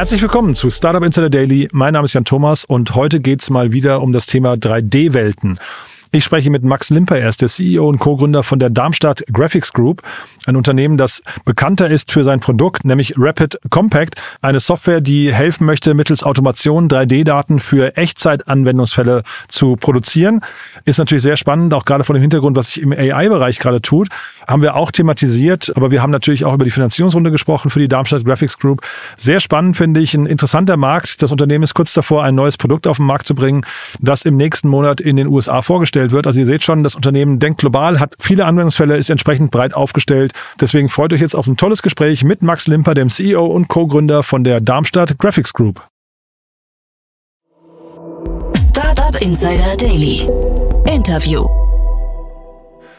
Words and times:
Herzlich 0.00 0.22
willkommen 0.22 0.54
zu 0.54 0.70
Startup 0.70 1.04
Insider 1.04 1.28
Daily. 1.28 1.68
Mein 1.72 1.92
Name 1.92 2.06
ist 2.06 2.14
Jan 2.14 2.24
Thomas 2.24 2.64
und 2.64 2.94
heute 2.94 3.20
geht's 3.20 3.50
mal 3.50 3.72
wieder 3.72 4.00
um 4.00 4.14
das 4.14 4.24
Thema 4.24 4.54
3D-Welten. 4.54 5.58
Ich 6.10 6.24
spreche 6.24 6.48
mit 6.48 6.64
Max 6.64 6.88
Limper, 6.88 7.18
er 7.18 7.28
ist 7.28 7.42
der 7.42 7.48
CEO 7.48 7.86
und 7.86 7.98
Co-Gründer 7.98 8.42
von 8.42 8.58
der 8.58 8.70
Darmstadt 8.70 9.22
Graphics 9.30 9.74
Group, 9.74 10.02
ein 10.46 10.56
Unternehmen, 10.56 10.96
das 10.96 11.22
bekannter 11.44 11.88
ist 11.88 12.10
für 12.10 12.24
sein 12.24 12.40
Produkt, 12.40 12.84
nämlich 12.84 13.14
Rapid 13.16 13.60
Compact, 13.70 14.20
eine 14.40 14.58
Software, 14.58 15.00
die 15.00 15.32
helfen 15.32 15.66
möchte, 15.66 15.94
mittels 15.94 16.24
Automation 16.24 16.88
3D-Daten 16.88 17.60
für 17.60 17.96
Echtzeitanwendungsfälle 17.96 19.22
zu 19.46 19.76
produzieren. 19.76 20.40
Ist 20.84 20.98
natürlich 20.98 21.22
sehr 21.22 21.36
spannend, 21.36 21.74
auch 21.74 21.84
gerade 21.84 22.04
vor 22.04 22.14
dem 22.14 22.22
Hintergrund, 22.22 22.56
was 22.56 22.72
sich 22.72 22.82
im 22.82 22.90
AI-Bereich 22.90 23.58
gerade 23.58 23.82
tut. 23.82 24.08
Haben 24.50 24.62
wir 24.62 24.74
auch 24.74 24.90
thematisiert, 24.90 25.72
aber 25.76 25.92
wir 25.92 26.02
haben 26.02 26.10
natürlich 26.10 26.44
auch 26.44 26.54
über 26.54 26.64
die 26.64 26.72
Finanzierungsrunde 26.72 27.30
gesprochen 27.30 27.70
für 27.70 27.78
die 27.78 27.86
Darmstadt 27.86 28.24
Graphics 28.24 28.58
Group. 28.58 28.80
Sehr 29.16 29.38
spannend 29.38 29.76
finde 29.76 30.00
ich, 30.00 30.14
ein 30.14 30.26
interessanter 30.26 30.76
Markt. 30.76 31.22
Das 31.22 31.30
Unternehmen 31.30 31.62
ist 31.62 31.74
kurz 31.74 31.94
davor, 31.94 32.24
ein 32.24 32.34
neues 32.34 32.56
Produkt 32.56 32.88
auf 32.88 32.96
den 32.96 33.06
Markt 33.06 33.26
zu 33.26 33.36
bringen, 33.36 33.64
das 34.00 34.24
im 34.24 34.36
nächsten 34.36 34.68
Monat 34.68 35.00
in 35.00 35.16
den 35.16 35.28
USA 35.28 35.62
vorgestellt 35.62 36.10
wird. 36.10 36.26
Also 36.26 36.40
ihr 36.40 36.46
seht 36.46 36.64
schon, 36.64 36.82
das 36.82 36.96
Unternehmen 36.96 37.38
denkt 37.38 37.60
global, 37.60 38.00
hat 38.00 38.16
viele 38.18 38.44
Anwendungsfälle, 38.44 38.96
ist 38.96 39.08
entsprechend 39.08 39.52
breit 39.52 39.72
aufgestellt. 39.74 40.32
Deswegen 40.60 40.88
freut 40.88 41.12
euch 41.12 41.20
jetzt 41.20 41.36
auf 41.36 41.46
ein 41.46 41.56
tolles 41.56 41.80
Gespräch 41.80 42.24
mit 42.24 42.42
Max 42.42 42.66
Limper, 42.66 42.94
dem 42.94 43.08
CEO 43.08 43.46
und 43.46 43.68
Co-Gründer 43.68 44.24
von 44.24 44.42
der 44.42 44.60
Darmstadt 44.60 45.16
Graphics 45.16 45.52
Group. 45.52 45.80
Startup 48.56 49.14
Insider 49.22 49.76
Daily. 49.76 50.26
Interview. 50.86 51.46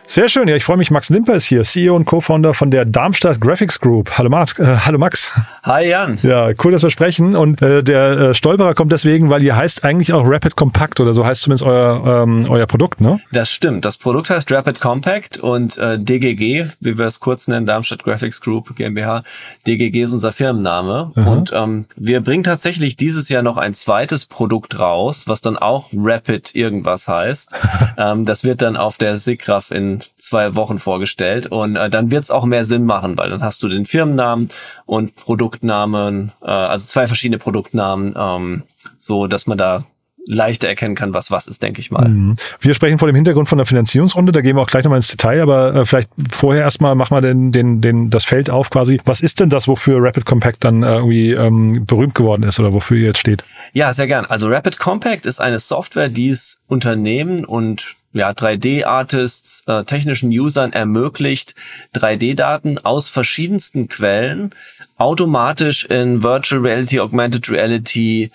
Sehr 0.05 0.27
schön, 0.27 0.47
ja, 0.47 0.55
ich 0.55 0.65
freue 0.65 0.77
mich. 0.77 0.91
Max 0.91 1.09
Limper 1.09 1.35
ist 1.35 1.45
hier, 1.45 1.63
CEO 1.63 1.95
und 1.95 2.05
Co-Founder 2.05 2.53
von 2.53 2.69
der 2.69 2.83
Darmstadt 2.83 3.39
Graphics 3.39 3.79
Group. 3.79 4.17
Hallo 4.17 4.29
Max. 4.29 4.59
Äh, 4.59 4.75
hallo 4.85 4.97
Max. 4.97 5.33
Hi 5.63 5.87
Jan. 5.87 6.19
Ja, 6.21 6.51
cool, 6.63 6.71
dass 6.71 6.83
wir 6.83 6.89
sprechen. 6.89 7.35
Und 7.35 7.61
äh, 7.61 7.81
der 7.81 8.19
äh, 8.19 8.33
Stolperer 8.33 8.73
kommt 8.73 8.91
deswegen, 8.91 9.29
weil 9.29 9.41
ihr 9.41 9.55
heißt 9.55 9.85
eigentlich 9.85 10.11
auch 10.11 10.23
Rapid 10.25 10.55
Compact 10.55 10.99
oder 10.99 11.13
so 11.13 11.25
heißt 11.25 11.43
zumindest 11.43 11.65
euer, 11.65 12.23
ähm, 12.23 12.45
euer 12.49 12.65
Produkt, 12.65 12.99
ne? 12.99 13.21
Das 13.31 13.51
stimmt. 13.51 13.85
Das 13.85 13.97
Produkt 13.97 14.29
heißt 14.29 14.51
Rapid 14.51 14.81
Compact 14.81 15.37
und 15.37 15.77
äh, 15.77 15.97
DGG, 15.97 16.65
wie 16.79 16.97
wir 16.97 17.05
es 17.05 17.19
kurz 17.19 17.47
nennen, 17.47 17.65
Darmstadt 17.65 18.03
Graphics 18.03 18.41
Group 18.41 18.75
GmbH. 18.75 19.23
DGG 19.65 20.03
ist 20.03 20.11
unser 20.11 20.33
Firmenname. 20.33 21.11
Mhm. 21.15 21.27
Und 21.27 21.53
ähm, 21.55 21.85
wir 21.95 22.21
bringen 22.21 22.43
tatsächlich 22.43 22.97
dieses 22.97 23.29
Jahr 23.29 23.43
noch 23.43 23.57
ein 23.57 23.73
zweites 23.73 24.25
Produkt 24.25 24.77
raus, 24.77 25.23
was 25.27 25.41
dann 25.41 25.57
auch 25.57 25.89
Rapid 25.93 26.53
irgendwas 26.53 27.07
heißt. 27.07 27.53
ähm, 27.97 28.25
das 28.25 28.43
wird 28.43 28.61
dann 28.61 28.75
auf 28.75 28.97
der 28.97 29.17
SIGGRAPH 29.17 29.71
in 29.71 29.90
zwei 30.17 30.55
Wochen 30.55 30.77
vorgestellt. 30.77 31.47
Und 31.47 31.75
äh, 31.75 31.89
dann 31.89 32.11
wird 32.11 32.23
es 32.23 32.31
auch 32.31 32.45
mehr 32.45 32.63
Sinn 32.63 32.85
machen, 32.85 33.17
weil 33.17 33.29
dann 33.29 33.43
hast 33.43 33.63
du 33.63 33.67
den 33.67 33.85
Firmennamen 33.85 34.49
und 34.85 35.15
Produktnamen, 35.15 36.31
äh, 36.41 36.49
also 36.49 36.85
zwei 36.85 37.07
verschiedene 37.07 37.37
Produktnamen, 37.37 38.15
ähm, 38.17 38.63
so 38.97 39.27
dass 39.27 39.47
man 39.47 39.57
da 39.57 39.85
leichter 40.25 40.67
erkennen 40.67 40.95
kann, 40.95 41.13
was 41.13 41.31
was 41.31 41.47
ist, 41.47 41.63
denke 41.63 41.81
ich 41.81 41.91
mal. 41.91 42.07
Mhm. 42.07 42.35
Wir 42.59 42.73
sprechen 42.73 42.99
vor 42.99 43.07
dem 43.07 43.15
Hintergrund 43.15 43.49
von 43.49 43.57
der 43.57 43.65
Finanzierungsrunde, 43.65 44.31
da 44.31 44.41
gehen 44.41 44.55
wir 44.55 44.61
auch 44.61 44.67
gleich 44.67 44.83
nochmal 44.83 44.97
ins 44.97 45.07
Detail, 45.07 45.41
aber 45.41 45.75
äh, 45.75 45.85
vielleicht 45.85 46.09
vorher 46.29 46.63
erstmal 46.63 46.95
mach 46.95 47.09
mal 47.09 47.21
den, 47.21 47.51
den, 47.51 47.81
den, 47.81 48.09
das 48.09 48.25
Feld 48.25 48.49
auf 48.49 48.69
quasi. 48.69 48.99
Was 49.05 49.21
ist 49.21 49.39
denn 49.39 49.49
das, 49.49 49.67
wofür 49.67 49.97
Rapid 50.01 50.25
Compact 50.25 50.63
dann 50.63 50.83
äh, 50.83 50.95
irgendwie 50.95 51.31
ähm, 51.31 51.85
berühmt 51.85 52.15
geworden 52.15 52.43
ist 52.43 52.59
oder 52.59 52.73
wofür 52.73 52.97
ihr 52.97 53.07
jetzt 53.07 53.19
steht? 53.19 53.43
Ja, 53.73 53.93
sehr 53.93 54.07
gern. 54.07 54.25
Also 54.25 54.47
Rapid 54.47 54.77
Compact 54.79 55.25
ist 55.25 55.39
eine 55.39 55.59
Software, 55.59 56.09
die 56.09 56.29
es 56.29 56.61
Unternehmen 56.67 57.45
und 57.45 57.95
ja, 58.13 58.31
3D-Artists, 58.31 59.63
äh, 59.67 59.85
technischen 59.85 60.29
Usern 60.29 60.73
ermöglicht, 60.73 61.55
3D-Daten 61.95 62.77
aus 62.77 63.09
verschiedensten 63.09 63.87
Quellen 63.87 64.53
automatisch 64.97 65.85
in 65.85 66.21
Virtual 66.21 66.61
Reality, 66.61 66.99
Augmented 66.99 67.49
Reality, 67.49 68.31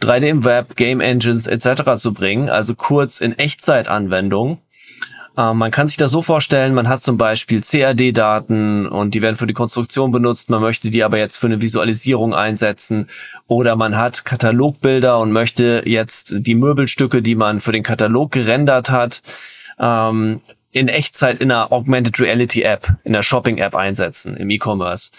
3D 0.00 0.28
im 0.28 0.44
Web, 0.44 0.76
Game 0.76 1.00
Engines 1.00 1.46
etc. 1.46 1.96
zu 1.96 2.12
bringen, 2.12 2.48
also 2.48 2.74
kurz 2.74 3.20
in 3.20 3.38
Echtzeitanwendung. 3.38 4.58
Äh, 5.36 5.54
man 5.54 5.70
kann 5.70 5.86
sich 5.86 5.96
das 5.96 6.10
so 6.10 6.22
vorstellen, 6.22 6.74
man 6.74 6.88
hat 6.88 7.02
zum 7.02 7.16
Beispiel 7.16 7.62
CAD-Daten 7.62 8.86
und 8.86 9.14
die 9.14 9.22
werden 9.22 9.36
für 9.36 9.46
die 9.46 9.54
Konstruktion 9.54 10.10
benutzt, 10.10 10.50
man 10.50 10.60
möchte 10.60 10.90
die 10.90 11.04
aber 11.04 11.18
jetzt 11.18 11.36
für 11.36 11.46
eine 11.46 11.60
Visualisierung 11.60 12.34
einsetzen 12.34 13.08
oder 13.46 13.76
man 13.76 13.96
hat 13.96 14.24
Katalogbilder 14.24 15.18
und 15.18 15.32
möchte 15.32 15.82
jetzt 15.84 16.34
die 16.38 16.54
Möbelstücke, 16.54 17.22
die 17.22 17.36
man 17.36 17.60
für 17.60 17.72
den 17.72 17.82
Katalog 17.82 18.32
gerendert 18.32 18.90
hat, 18.90 19.22
ähm, 19.78 20.40
in 20.70 20.88
Echtzeit 20.88 21.40
in 21.40 21.50
einer 21.50 21.72
Augmented 21.72 22.20
Reality 22.20 22.62
App, 22.62 22.88
in 23.04 23.12
der 23.12 23.22
Shopping 23.22 23.58
App 23.58 23.74
einsetzen, 23.74 24.36
im 24.36 24.50
E-Commerce. 24.50 25.10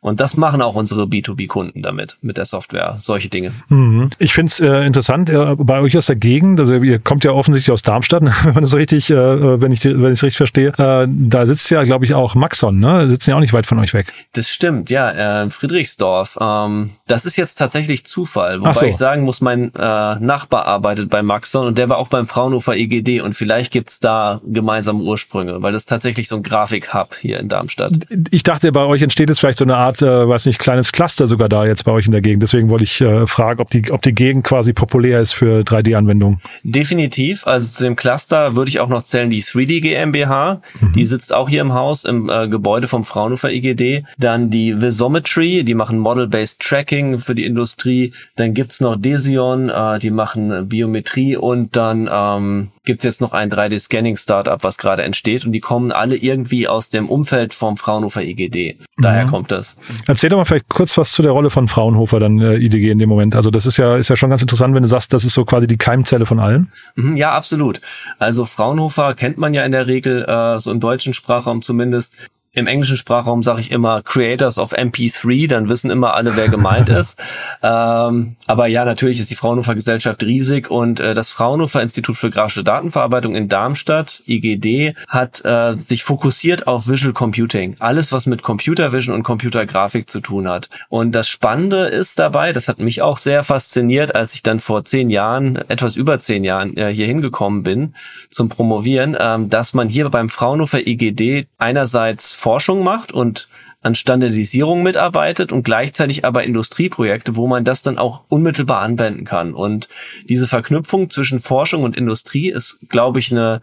Und 0.00 0.20
das 0.20 0.36
machen 0.36 0.62
auch 0.62 0.74
unsere 0.74 1.04
B2B-Kunden 1.04 1.82
damit, 1.82 2.16
mit 2.20 2.36
der 2.36 2.44
Software, 2.44 2.96
solche 3.00 3.28
Dinge. 3.28 3.52
Mhm. 3.68 4.08
Ich 4.18 4.34
finde 4.34 4.50
es 4.50 4.60
äh, 4.60 4.86
interessant, 4.86 5.30
äh, 5.30 5.56
bei 5.56 5.80
euch 5.80 5.96
aus 5.96 6.06
der 6.06 6.16
Gegend, 6.16 6.60
also 6.60 6.74
ihr 6.74 6.98
kommt 6.98 7.24
ja 7.24 7.32
offensichtlich 7.32 7.72
aus 7.72 7.82
Darmstadt, 7.82 8.22
wenn 8.44 8.54
man 8.54 8.62
das 8.62 8.74
richtig, 8.74 9.10
äh, 9.10 9.60
wenn 9.60 9.72
ich 9.72 9.84
wenn 9.84 10.06
ich 10.06 10.18
es 10.18 10.22
richtig 10.22 10.36
verstehe, 10.36 10.68
äh, 10.78 11.06
da 11.08 11.46
sitzt 11.46 11.70
ja, 11.70 11.84
glaube 11.84 12.04
ich, 12.04 12.14
auch 12.14 12.34
Maxon, 12.34 12.78
ne? 12.78 13.08
Sitzen 13.08 13.30
ja 13.30 13.36
auch 13.36 13.40
nicht 13.40 13.52
weit 13.52 13.66
von 13.66 13.78
euch 13.78 13.94
weg. 13.94 14.12
Das 14.32 14.48
stimmt, 14.48 14.90
ja, 14.90 15.44
äh, 15.44 15.50
Friedrichsdorf. 15.50 16.38
Ähm, 16.40 16.90
das 17.06 17.24
ist 17.24 17.36
jetzt 17.36 17.56
tatsächlich 17.56 18.06
Zufall, 18.06 18.60
wobei 18.60 18.72
so. 18.74 18.86
ich 18.86 18.96
sagen 18.96 19.22
muss, 19.22 19.40
mein 19.40 19.74
äh, 19.74 19.78
Nachbar 19.78 20.66
arbeitet 20.66 21.10
bei 21.10 21.22
Maxon 21.22 21.66
und 21.66 21.78
der 21.78 21.88
war 21.88 21.98
auch 21.98 22.08
beim 22.08 22.26
Fraunhofer 22.26 22.76
EGD 22.76 23.20
und 23.20 23.34
vielleicht 23.34 23.72
gibt's 23.72 24.00
da 24.00 24.40
gemeinsame 24.44 25.02
Ursprünge, 25.02 25.62
weil 25.62 25.72
das 25.72 25.82
ist 25.82 25.88
tatsächlich 25.88 26.28
so 26.28 26.36
ein 26.36 26.42
Grafik-Hub 26.42 27.16
hier 27.20 27.40
in 27.40 27.48
Darmstadt. 27.48 27.92
Ich 28.30 28.42
dachte, 28.42 28.72
bei 28.72 28.84
euch 28.84 29.02
entsteht 29.02 29.28
jetzt 29.28 29.40
vielleicht 29.40 29.58
so 29.58 29.64
eine 29.64 29.76
Art 29.76 29.85
Art, 29.86 30.02
äh, 30.02 30.28
weiß 30.28 30.46
nicht, 30.46 30.58
kleines 30.58 30.92
Cluster 30.92 31.28
sogar 31.28 31.48
da 31.48 31.64
jetzt 31.64 31.84
bei 31.84 31.92
euch 31.92 32.06
in 32.06 32.12
der 32.12 32.20
Gegend. 32.20 32.42
Deswegen 32.42 32.68
wollte 32.68 32.84
ich 32.84 33.00
äh, 33.00 33.26
fragen, 33.26 33.60
ob 33.60 33.70
die, 33.70 33.90
ob 33.90 34.02
die 34.02 34.14
Gegend 34.14 34.44
quasi 34.44 34.72
populär 34.72 35.20
ist 35.20 35.32
für 35.32 35.60
3D-Anwendungen. 35.60 36.40
Definitiv. 36.62 37.46
Also 37.46 37.72
zu 37.72 37.84
dem 37.84 37.96
Cluster 37.96 38.56
würde 38.56 38.68
ich 38.68 38.80
auch 38.80 38.88
noch 38.88 39.02
zählen 39.02 39.30
die 39.30 39.42
3D 39.42 39.80
GmbH. 39.80 40.60
Mhm. 40.80 40.92
Die 40.92 41.04
sitzt 41.04 41.32
auch 41.32 41.48
hier 41.48 41.60
im 41.60 41.72
Haus 41.72 42.04
im 42.04 42.28
äh, 42.28 42.48
Gebäude 42.48 42.88
vom 42.88 43.04
Fraunhofer 43.04 43.52
IGD. 43.52 44.04
Dann 44.18 44.50
die 44.50 44.80
Visometry, 44.80 45.64
die 45.64 45.74
machen 45.74 45.98
Model-Based 45.98 46.60
Tracking 46.60 47.18
für 47.18 47.34
die 47.34 47.44
Industrie. 47.44 48.12
Dann 48.34 48.54
gibt's 48.54 48.80
noch 48.80 48.96
Desion, 48.96 49.70
äh, 49.70 49.98
die 49.98 50.10
machen 50.10 50.68
Biometrie 50.68 51.36
und 51.36 51.76
dann 51.76 52.08
ähm, 52.12 52.70
gibt's 52.86 53.04
jetzt 53.04 53.20
noch 53.20 53.32
ein 53.32 53.50
3D-Scanning-Startup, 53.50 54.62
was 54.62 54.78
gerade 54.78 55.02
entsteht 55.02 55.44
und 55.44 55.52
die 55.52 55.60
kommen 55.60 55.92
alle 55.92 56.16
irgendwie 56.16 56.68
aus 56.68 56.88
dem 56.88 57.08
Umfeld 57.08 57.52
vom 57.52 57.76
Fraunhofer 57.76 58.22
IGD. 58.22 58.78
Daher 58.96 59.26
mhm. 59.26 59.30
kommt 59.30 59.52
das. 59.52 59.76
Erzähl 60.06 60.30
doch 60.30 60.38
mal 60.38 60.44
vielleicht 60.44 60.68
kurz 60.68 60.96
was 60.96 61.12
zu 61.12 61.22
der 61.22 61.32
Rolle 61.32 61.50
von 61.50 61.68
Fraunhofer 61.68 62.18
dann 62.20 62.40
äh, 62.40 62.56
IDG 62.56 62.90
in 62.90 62.98
dem 62.98 63.08
Moment. 63.08 63.36
Also 63.36 63.50
das 63.50 63.66
ist 63.66 63.76
ja 63.76 63.96
ist 63.96 64.08
ja 64.08 64.16
schon 64.16 64.30
ganz 64.30 64.40
interessant, 64.40 64.74
wenn 64.74 64.82
du 64.82 64.88
sagst, 64.88 65.12
das 65.12 65.24
ist 65.24 65.34
so 65.34 65.44
quasi 65.44 65.66
die 65.66 65.76
Keimzelle 65.76 66.24
von 66.24 66.40
allem. 66.40 66.68
Mhm, 66.94 67.16
ja, 67.16 67.32
absolut. 67.32 67.80
Also 68.18 68.44
Fraunhofer 68.44 69.14
kennt 69.14 69.36
man 69.36 69.52
ja 69.52 69.64
in 69.64 69.72
der 69.72 69.86
Regel 69.86 70.24
äh, 70.24 70.58
so 70.58 70.70
im 70.70 70.80
deutschen 70.80 71.12
Sprachraum 71.12 71.60
zumindest 71.62 72.14
im 72.56 72.66
englischen 72.66 72.96
Sprachraum 72.96 73.42
sage 73.42 73.60
ich 73.60 73.70
immer 73.70 74.02
Creators 74.02 74.58
of 74.58 74.72
MP3, 74.72 75.46
dann 75.46 75.68
wissen 75.68 75.90
immer 75.90 76.14
alle, 76.14 76.36
wer 76.36 76.48
gemeint 76.48 76.88
ist. 76.88 77.18
Ähm, 77.62 78.36
aber 78.46 78.66
ja, 78.66 78.84
natürlich 78.84 79.18
ist 79.18 79.30
die 79.30 79.34
Fraunhofer 79.34 79.74
Gesellschaft 79.74 80.22
riesig 80.22 80.70
und 80.70 81.00
äh, 81.00 81.14
das 81.14 81.30
Fraunhofer 81.30 81.82
Institut 81.82 82.16
für 82.16 82.30
grafische 82.30 82.62
Datenverarbeitung 82.62 83.34
in 83.34 83.48
Darmstadt, 83.48 84.22
IGD, 84.26 84.94
hat 85.08 85.44
äh, 85.44 85.74
sich 85.76 86.04
fokussiert 86.04 86.66
auf 86.66 86.86
Visual 86.86 87.12
Computing. 87.12 87.76
Alles, 87.78 88.12
was 88.12 88.26
mit 88.26 88.42
Computer 88.42 88.92
Vision 88.92 89.14
und 89.14 89.22
Computergrafik 89.22 90.08
zu 90.08 90.20
tun 90.20 90.48
hat. 90.48 90.68
Und 90.88 91.14
das 91.14 91.28
Spannende 91.28 91.86
ist 91.86 92.18
dabei, 92.18 92.52
das 92.52 92.68
hat 92.68 92.78
mich 92.78 93.02
auch 93.02 93.18
sehr 93.18 93.42
fasziniert, 93.42 94.14
als 94.14 94.34
ich 94.34 94.42
dann 94.42 94.60
vor 94.60 94.84
zehn 94.84 95.10
Jahren, 95.10 95.56
etwas 95.68 95.96
über 95.96 96.18
zehn 96.18 96.44
Jahren 96.44 96.76
äh, 96.76 96.92
hier 96.92 97.06
hingekommen 97.06 97.62
bin 97.62 97.94
zum 98.30 98.48
Promovieren, 98.48 99.16
ähm, 99.18 99.48
dass 99.50 99.74
man 99.74 99.88
hier 99.88 100.08
beim 100.08 100.28
Fraunhofer 100.28 100.86
IGD 100.86 101.46
einerseits 101.58 102.32
Forschung 102.46 102.84
macht 102.84 103.10
und 103.10 103.48
an 103.82 103.96
Standardisierung 103.96 104.84
mitarbeitet 104.84 105.50
und 105.50 105.64
gleichzeitig 105.64 106.24
aber 106.24 106.44
Industrieprojekte, 106.44 107.34
wo 107.34 107.48
man 107.48 107.64
das 107.64 107.82
dann 107.82 107.98
auch 107.98 108.22
unmittelbar 108.28 108.82
anwenden 108.82 109.24
kann. 109.24 109.52
Und 109.52 109.88
diese 110.28 110.46
Verknüpfung 110.46 111.10
zwischen 111.10 111.40
Forschung 111.40 111.82
und 111.82 111.96
Industrie 111.96 112.48
ist, 112.48 112.88
glaube 112.88 113.18
ich, 113.18 113.32
eine 113.32 113.62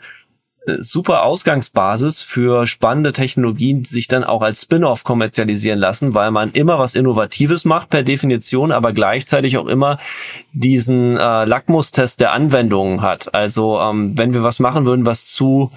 äh, 0.68 0.75
super 0.80 1.24
Ausgangsbasis 1.24 2.24
für 2.24 2.68
spannende 2.68 3.13
Technologien, 3.13 3.83
die 3.83 3.89
sich 3.89 4.09
dann 4.09 4.25
auch 4.25 4.41
als 4.41 4.63
Spin-off 4.63 5.06
kommerzialisieren 5.06 5.80
lassen, 5.80 6.13
weil 6.13 6.31
man 6.31 6.51
immer 6.51 6.77
was 6.77 6.94
Innovatives 6.94 7.63
macht 7.63 7.89
per 7.89 8.03
Definition, 8.03 8.74
aber 8.74 8.91
gleichzeitig 8.91 9.57
auch 9.57 9.68
immer 9.68 9.97
diesen 10.51 11.15
äh, 11.15 11.45
Lackmustest 11.45 12.19
der 12.19 12.33
Anwendungen 12.33 13.01
hat. 13.01 13.33
Also 13.33 13.80
ähm, 13.80 14.18
wenn 14.18 14.33
wir 14.33 14.44
was 14.44 14.59
machen 14.59 14.85
würden, 14.85 15.06
was 15.06 15.24
zu 15.25 15.71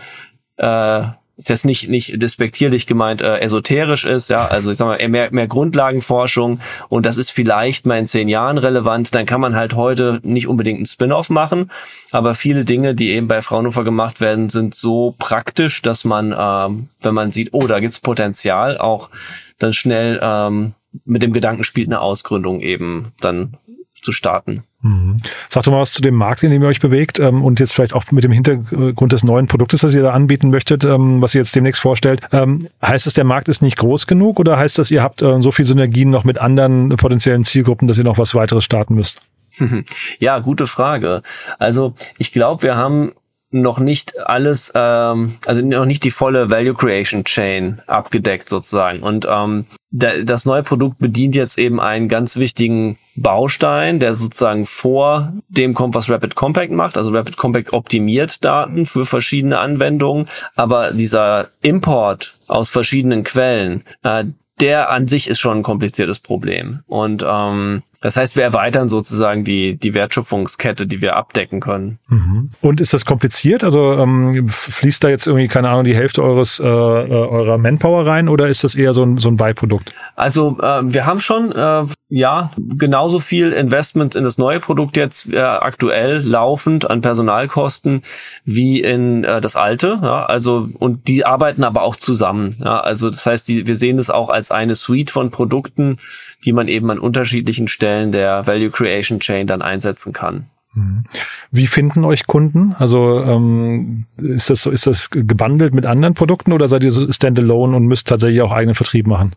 äh, 0.56 1.05
ist 1.37 1.50
jetzt 1.50 1.67
nicht 1.67 1.88
nicht 1.88 2.21
despektierlich 2.23 2.87
gemeint 2.87 3.21
äh, 3.21 3.38
esoterisch 3.41 4.05
ist, 4.05 4.31
ja, 4.31 4.47
also 4.47 4.71
ich 4.71 4.77
sag 4.79 4.87
mal 4.87 5.09
mehr 5.09 5.29
mehr 5.33 5.47
Grundlagenforschung 5.47 6.61
und 6.88 7.05
das 7.05 7.19
ist 7.19 7.31
vielleicht 7.31 7.87
mal 7.87 7.99
in 7.99 8.06
zehn 8.06 8.29
Jahren 8.29 8.59
relevant, 8.59 9.15
dann 9.15 9.27
kann 9.27 9.41
man 9.41 9.55
halt 9.55 9.75
heute 9.75 10.21
nicht 10.23 10.49
unbedingt 10.49 10.79
einen 10.79 10.87
Spin-off 10.87 11.29
machen, 11.29 11.71
aber 12.11 12.35
viele 12.35 12.65
Dinge, 12.65 12.94
die 12.94 13.11
eben 13.11 13.29
bei 13.29 13.43
Fraunhofer 13.43 13.85
gemacht 13.85 14.21
werden, 14.21 14.49
sind 14.49 14.75
so 14.75 15.15
praktisch, 15.19 15.83
dass 15.83 16.05
man, 16.05 16.35
ähm, 16.37 16.88
wenn 17.00 17.15
man 17.15 17.33
sieht, 17.33 17.50
oh, 17.53 17.67
da 17.67 17.81
gibt's 17.81 18.00
Potenzial, 18.00 18.79
auch 18.79 19.11
dann 19.59 19.73
schnell 19.73 20.19
ähm, 20.23 20.75
mit 21.05 21.23
dem 21.23 21.32
Gedanken 21.32 21.65
spielt, 21.65 21.89
eine 21.89 22.00
Ausgründung 22.00 22.61
eben 22.61 23.12
dann 23.21 23.56
zu 24.00 24.12
starten. 24.12 24.65
Mhm. 24.82 25.20
Sag 25.49 25.64
doch 25.64 25.73
mal 25.73 25.81
was 25.81 25.93
zu 25.93 26.02
dem 26.02 26.14
Markt, 26.14 26.43
in 26.43 26.50
dem 26.50 26.62
ihr 26.62 26.69
euch 26.69 26.81
bewegt 26.81 27.19
ähm, 27.19 27.44
und 27.44 27.61
jetzt 27.61 27.75
vielleicht 27.75 27.94
auch 27.94 28.05
mit 28.11 28.25
dem 28.25 28.32
Hintergrund 28.32 29.12
des 29.12 29.25
neuen 29.25 29.46
Produktes, 29.46 29.81
das 29.81 29.94
ihr 29.94 30.02
da 30.02 30.12
anbieten 30.12 30.50
möchtet, 30.50 30.84
ähm, 30.84 31.23
was 31.23 31.34
ihr 31.34 31.40
jetzt 31.40 31.55
demnächst 31.55 31.81
vorstellt. 31.81 32.20
Ähm, 32.32 32.69
heißt 32.84 33.06
es, 33.06 33.14
der 33.14 33.25
Markt 33.25 33.49
ist 33.49 33.62
nicht 33.62 33.78
groß 33.78 34.06
genug 34.06 34.38
oder 34.38 34.58
heißt 34.58 34.78
das, 34.78 34.90
ihr 34.90 35.02
habt 35.02 35.23
äh, 35.23 35.40
so 35.40 35.50
viel 35.50 35.64
Synergien 35.64 36.11
noch 36.11 36.25
mit 36.25 36.38
anderen 36.38 36.90
potenziellen 36.90 37.44
Zielgruppen, 37.44 37.88
dass 37.88 37.99
ihr 37.99 38.05
noch 38.05 38.19
was 38.19 38.34
weiteres 38.34 38.64
starten 38.64 38.94
müsst? 38.94 39.23
Ja, 40.19 40.38
gute 40.40 40.67
Frage. 40.67 41.22
Also 41.58 41.94
ich 42.19 42.31
glaube, 42.32 42.62
wir 42.62 42.76
haben 42.76 43.12
noch 43.50 43.78
nicht 43.78 44.19
alles, 44.19 44.72
ähm, 44.75 45.37
also 45.46 45.62
noch 45.62 45.84
nicht 45.84 46.04
die 46.04 46.10
volle 46.10 46.50
Value 46.50 46.75
Creation 46.75 47.25
Chain 47.25 47.81
abgedeckt 47.87 48.48
sozusagen. 48.48 49.02
Und 49.02 49.26
ähm, 49.31 49.66
der, 49.90 50.25
das 50.25 50.46
neue 50.46 50.62
Produkt 50.62 50.98
bedient 50.98 51.34
jetzt 51.34 51.58
eben 51.58 51.81
einen 51.81 52.08
ganz 52.08 52.37
wichtigen 52.37 52.98
Baustein, 53.14 53.98
der 54.00 54.14
sozusagen 54.14 54.66
vor 54.66 55.32
dem 55.48 55.75
kommt, 55.75 55.94
was 55.94 56.10
Rapid 56.10 56.34
Compact 56.34 56.72
macht. 56.72 56.98
Also 56.98 57.10
Rapid 57.12 57.37
Compact 57.37 57.72
optimiert 57.72 58.44
Daten 58.44 58.84
für 58.84 59.06
verschiedene 59.06 59.58
Anwendungen, 59.58 60.28
aber 60.54 60.93
dieser 60.93 61.48
Import 61.62 62.34
aus 62.48 62.69
verschiedenen 62.69 63.25
Quellen, 63.25 63.84
äh, 64.02 64.25
der 64.61 64.91
an 64.91 65.08
sich 65.08 65.29
ist 65.29 65.38
schon 65.38 65.58
ein 65.58 65.62
kompliziertes 65.62 66.20
Problem. 66.20 66.81
Und 66.87 67.25
ähm, 67.26 67.82
das 68.03 68.17
heißt, 68.17 68.37
wir 68.37 68.43
erweitern 68.43 68.88
sozusagen 68.88 69.44
die, 69.44 69.76
die 69.79 69.94
Wertschöpfungskette, 69.94 70.87
die 70.87 71.00
wir 71.00 71.17
abdecken 71.17 71.61
können. 71.61 71.99
Mhm. 72.08 72.50
Und 72.61 72.81
ist 72.81 72.93
das 72.93 73.05
kompliziert? 73.05 73.64
Also 73.64 73.94
ähm, 73.94 74.49
fließt 74.49 75.03
da 75.03 75.08
jetzt 75.08 75.26
irgendwie, 75.26 75.49
keine 75.49 75.70
Ahnung, 75.70 75.85
die 75.85 75.97
Hälfte 75.97 76.23
eures 76.23 76.61
äh, 76.61 76.67
äh, 76.67 76.69
eurer 76.69 77.58
Manpower 77.58 78.06
rein 78.06 78.29
oder 78.29 78.49
ist 78.49 78.64
das 78.64 78.75
eher 78.75 78.93
so 78.93 79.03
ein, 79.03 79.19
so 79.19 79.29
ein 79.29 79.37
Beiprodukt? 79.37 79.94
Also 80.14 80.58
äh, 80.61 80.82
wir 80.85 81.06
haben 81.06 81.20
schon 81.20 81.53
äh, 81.53 81.85
ja 82.08 82.50
genauso 82.56 83.19
viel 83.19 83.53
Investment 83.53 84.14
in 84.14 84.25
das 84.25 84.38
neue 84.38 84.61
Produkt 84.61 84.97
jetzt 84.97 85.32
äh, 85.32 85.41
aktuell 85.41 86.19
laufend 86.19 86.88
an 86.88 87.00
Personalkosten 87.00 88.03
wie 88.44 88.81
in 88.81 89.25
äh, 89.25 89.41
das 89.41 89.56
alte. 89.56 89.99
Ja? 90.03 90.26
Also 90.26 90.69
und 90.79 91.08
die 91.08 91.25
arbeiten 91.25 91.64
aber 91.64 91.82
auch 91.82 91.97
zusammen. 91.97 92.56
Ja? 92.62 92.81
Also 92.81 93.11
das 93.11 93.25
heißt, 93.25 93.49
die, 93.49 93.67
wir 93.67 93.75
sehen 93.75 93.99
es 93.99 94.11
auch 94.11 94.29
als 94.29 94.45
eine 94.50 94.76
Suite 94.76 95.10
von 95.10 95.31
Produkten, 95.31 95.98
die 96.44 96.52
man 96.52 96.69
eben 96.69 96.90
an 96.90 96.98
unterschiedlichen 96.98 97.69
Stellen 97.69 98.12
der 98.12 98.46
Value 98.46 98.70
Creation 98.70 99.20
Chain 99.20 99.46
dann 99.46 99.62
einsetzen 99.62 100.12
kann. 100.12 100.46
Mhm. 100.75 101.04
Wie 101.50 101.66
finden 101.66 102.04
euch 102.04 102.26
Kunden? 102.26 102.75
Also 102.78 103.22
ähm, 103.22 104.06
ist 104.19 104.50
das 104.50 104.62
so, 104.62 104.70
ist 104.70 104.87
das 104.87 105.10
gebundelt 105.10 105.75
mit 105.75 105.87
anderen 105.87 106.14
Produkten 106.14 106.52
oder 106.52 106.69
seid 106.69 106.84
ihr 106.84 106.93
so 106.93 107.10
standalone 107.10 107.76
und 107.76 107.87
müsst 107.87 108.08
tatsächlich 108.08 108.43
auch 108.43 108.52
eigenen 108.52 108.75
Vertrieb 108.75 109.06
machen? 109.06 109.34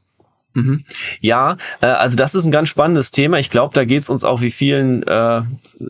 Mhm. 0.53 0.83
Ja, 1.21 1.57
äh, 1.81 1.87
also 1.87 2.17
das 2.17 2.35
ist 2.35 2.45
ein 2.45 2.51
ganz 2.51 2.69
spannendes 2.69 3.11
Thema. 3.11 3.39
Ich 3.39 3.49
glaube, 3.49 3.73
da 3.73 3.85
geht 3.85 4.03
es 4.03 4.09
uns 4.09 4.23
auch 4.23 4.41
wie 4.41 4.51
vielen 4.51 5.03
äh, 5.03 5.43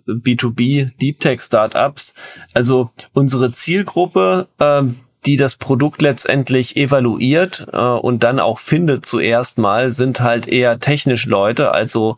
B2B 0.08 0.92
Deep 1.02 1.20
Tech 1.20 1.42
Startups. 1.42 2.14
Also 2.54 2.92
unsere 3.14 3.52
Zielgruppe, 3.52 4.48
äh, 4.60 4.84
die 5.26 5.38
das 5.38 5.56
Produkt 5.56 6.02
letztendlich 6.02 6.78
evaluiert 6.78 7.68
äh, 7.72 7.78
und 7.78 8.24
dann 8.24 8.40
auch 8.40 8.60
findet 8.60 9.06
zuerst 9.06 9.58
mal, 9.58 9.92
sind 9.92 10.22
halt 10.22 10.48
eher 10.48 10.80
technisch 10.80 11.26
Leute, 11.26 11.72
also 11.72 12.18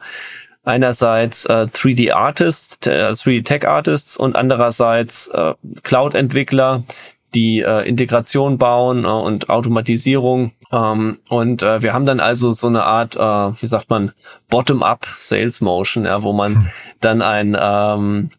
einerseits 0.64 1.46
äh, 1.46 1.66
3D 1.66 2.14
Artists, 2.14 2.86
äh, 2.88 3.10
3D 3.10 3.44
Tech 3.44 3.68
Artists 3.68 4.18
und 4.18 4.36
andererseits 4.36 5.28
äh, 5.30 5.54
Cloud 5.84 6.14
Entwickler, 6.14 6.84
die 7.34 7.62
äh, 7.62 7.88
Integration 7.88 8.58
bauen 8.58 9.06
äh, 9.06 9.08
und 9.08 9.50
Automatisierung. 9.50 10.52
Ähm, 10.72 11.20
und 11.30 11.64
äh, 11.64 11.82
wir 11.82 11.94
haben 11.94 12.06
dann 12.06 12.20
also 12.20 12.52
so 12.52 12.68
eine 12.68 12.84
Art, 12.84 13.16
äh, 13.16 13.62
wie 13.62 13.66
sagt 13.66 13.90
man, 13.90 14.12
Bottom-up 14.50 15.08
Sales 15.18 15.62
Motion, 15.62 16.06
ja, 16.06 16.24
wo 16.24 16.34
man 16.34 16.56
hm. 16.56 16.68
dann 17.00 17.22
ein 17.22 17.58
ähm, 17.60 18.30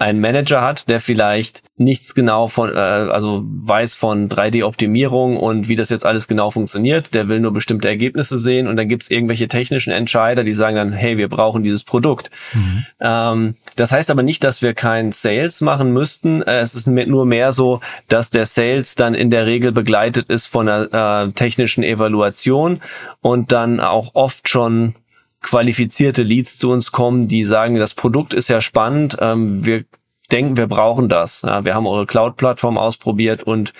einen 0.00 0.20
Manager 0.20 0.62
hat, 0.62 0.88
der 0.88 0.98
vielleicht 0.98 1.62
nichts 1.76 2.14
genau 2.14 2.48
von, 2.48 2.70
äh, 2.74 2.78
also 2.78 3.42
weiß 3.44 3.96
von 3.96 4.30
3D-Optimierung 4.30 5.36
und 5.36 5.68
wie 5.68 5.76
das 5.76 5.90
jetzt 5.90 6.06
alles 6.06 6.26
genau 6.26 6.50
funktioniert, 6.50 7.12
der 7.12 7.28
will 7.28 7.38
nur 7.38 7.52
bestimmte 7.52 7.88
Ergebnisse 7.88 8.38
sehen 8.38 8.66
und 8.66 8.76
dann 8.76 8.88
gibt's 8.88 9.10
irgendwelche 9.10 9.46
technischen 9.46 9.92
Entscheider, 9.92 10.42
die 10.42 10.54
sagen 10.54 10.76
dann, 10.76 10.92
hey, 10.92 11.18
wir 11.18 11.28
brauchen 11.28 11.62
dieses 11.62 11.84
Produkt. 11.84 12.30
Mhm. 12.54 12.84
Ähm, 12.98 13.54
das 13.76 13.92
heißt 13.92 14.10
aber 14.10 14.22
nicht, 14.22 14.42
dass 14.42 14.62
wir 14.62 14.72
kein 14.72 15.12
Sales 15.12 15.60
machen 15.60 15.92
müssten. 15.92 16.40
Äh, 16.42 16.60
es 16.60 16.74
ist 16.74 16.86
nur 16.86 17.26
mehr 17.26 17.52
so, 17.52 17.80
dass 18.08 18.30
der 18.30 18.46
Sales 18.46 18.94
dann 18.94 19.14
in 19.14 19.28
der 19.28 19.44
Regel 19.44 19.70
begleitet 19.70 20.30
ist 20.30 20.46
von 20.46 20.66
einer 20.66 21.26
äh, 21.26 21.32
technischen 21.32 21.84
Evaluation 21.84 22.80
und 23.20 23.52
dann 23.52 23.80
auch 23.80 24.14
oft 24.14 24.48
schon 24.48 24.94
qualifizierte 25.42 26.22
Leads 26.22 26.58
zu 26.58 26.70
uns 26.70 26.92
kommen, 26.92 27.26
die 27.26 27.44
sagen, 27.44 27.76
das 27.76 27.94
Produkt 27.94 28.34
ist 28.34 28.48
ja 28.48 28.60
spannend, 28.60 29.16
ähm, 29.20 29.64
wir 29.64 29.84
denken, 30.30 30.56
wir 30.56 30.66
brauchen 30.66 31.08
das. 31.08 31.42
Ja, 31.42 31.64
wir 31.64 31.74
haben 31.74 31.86
eure 31.86 32.06
Cloud-Plattform 32.06 32.78
ausprobiert 32.78 33.42
und 33.42 33.72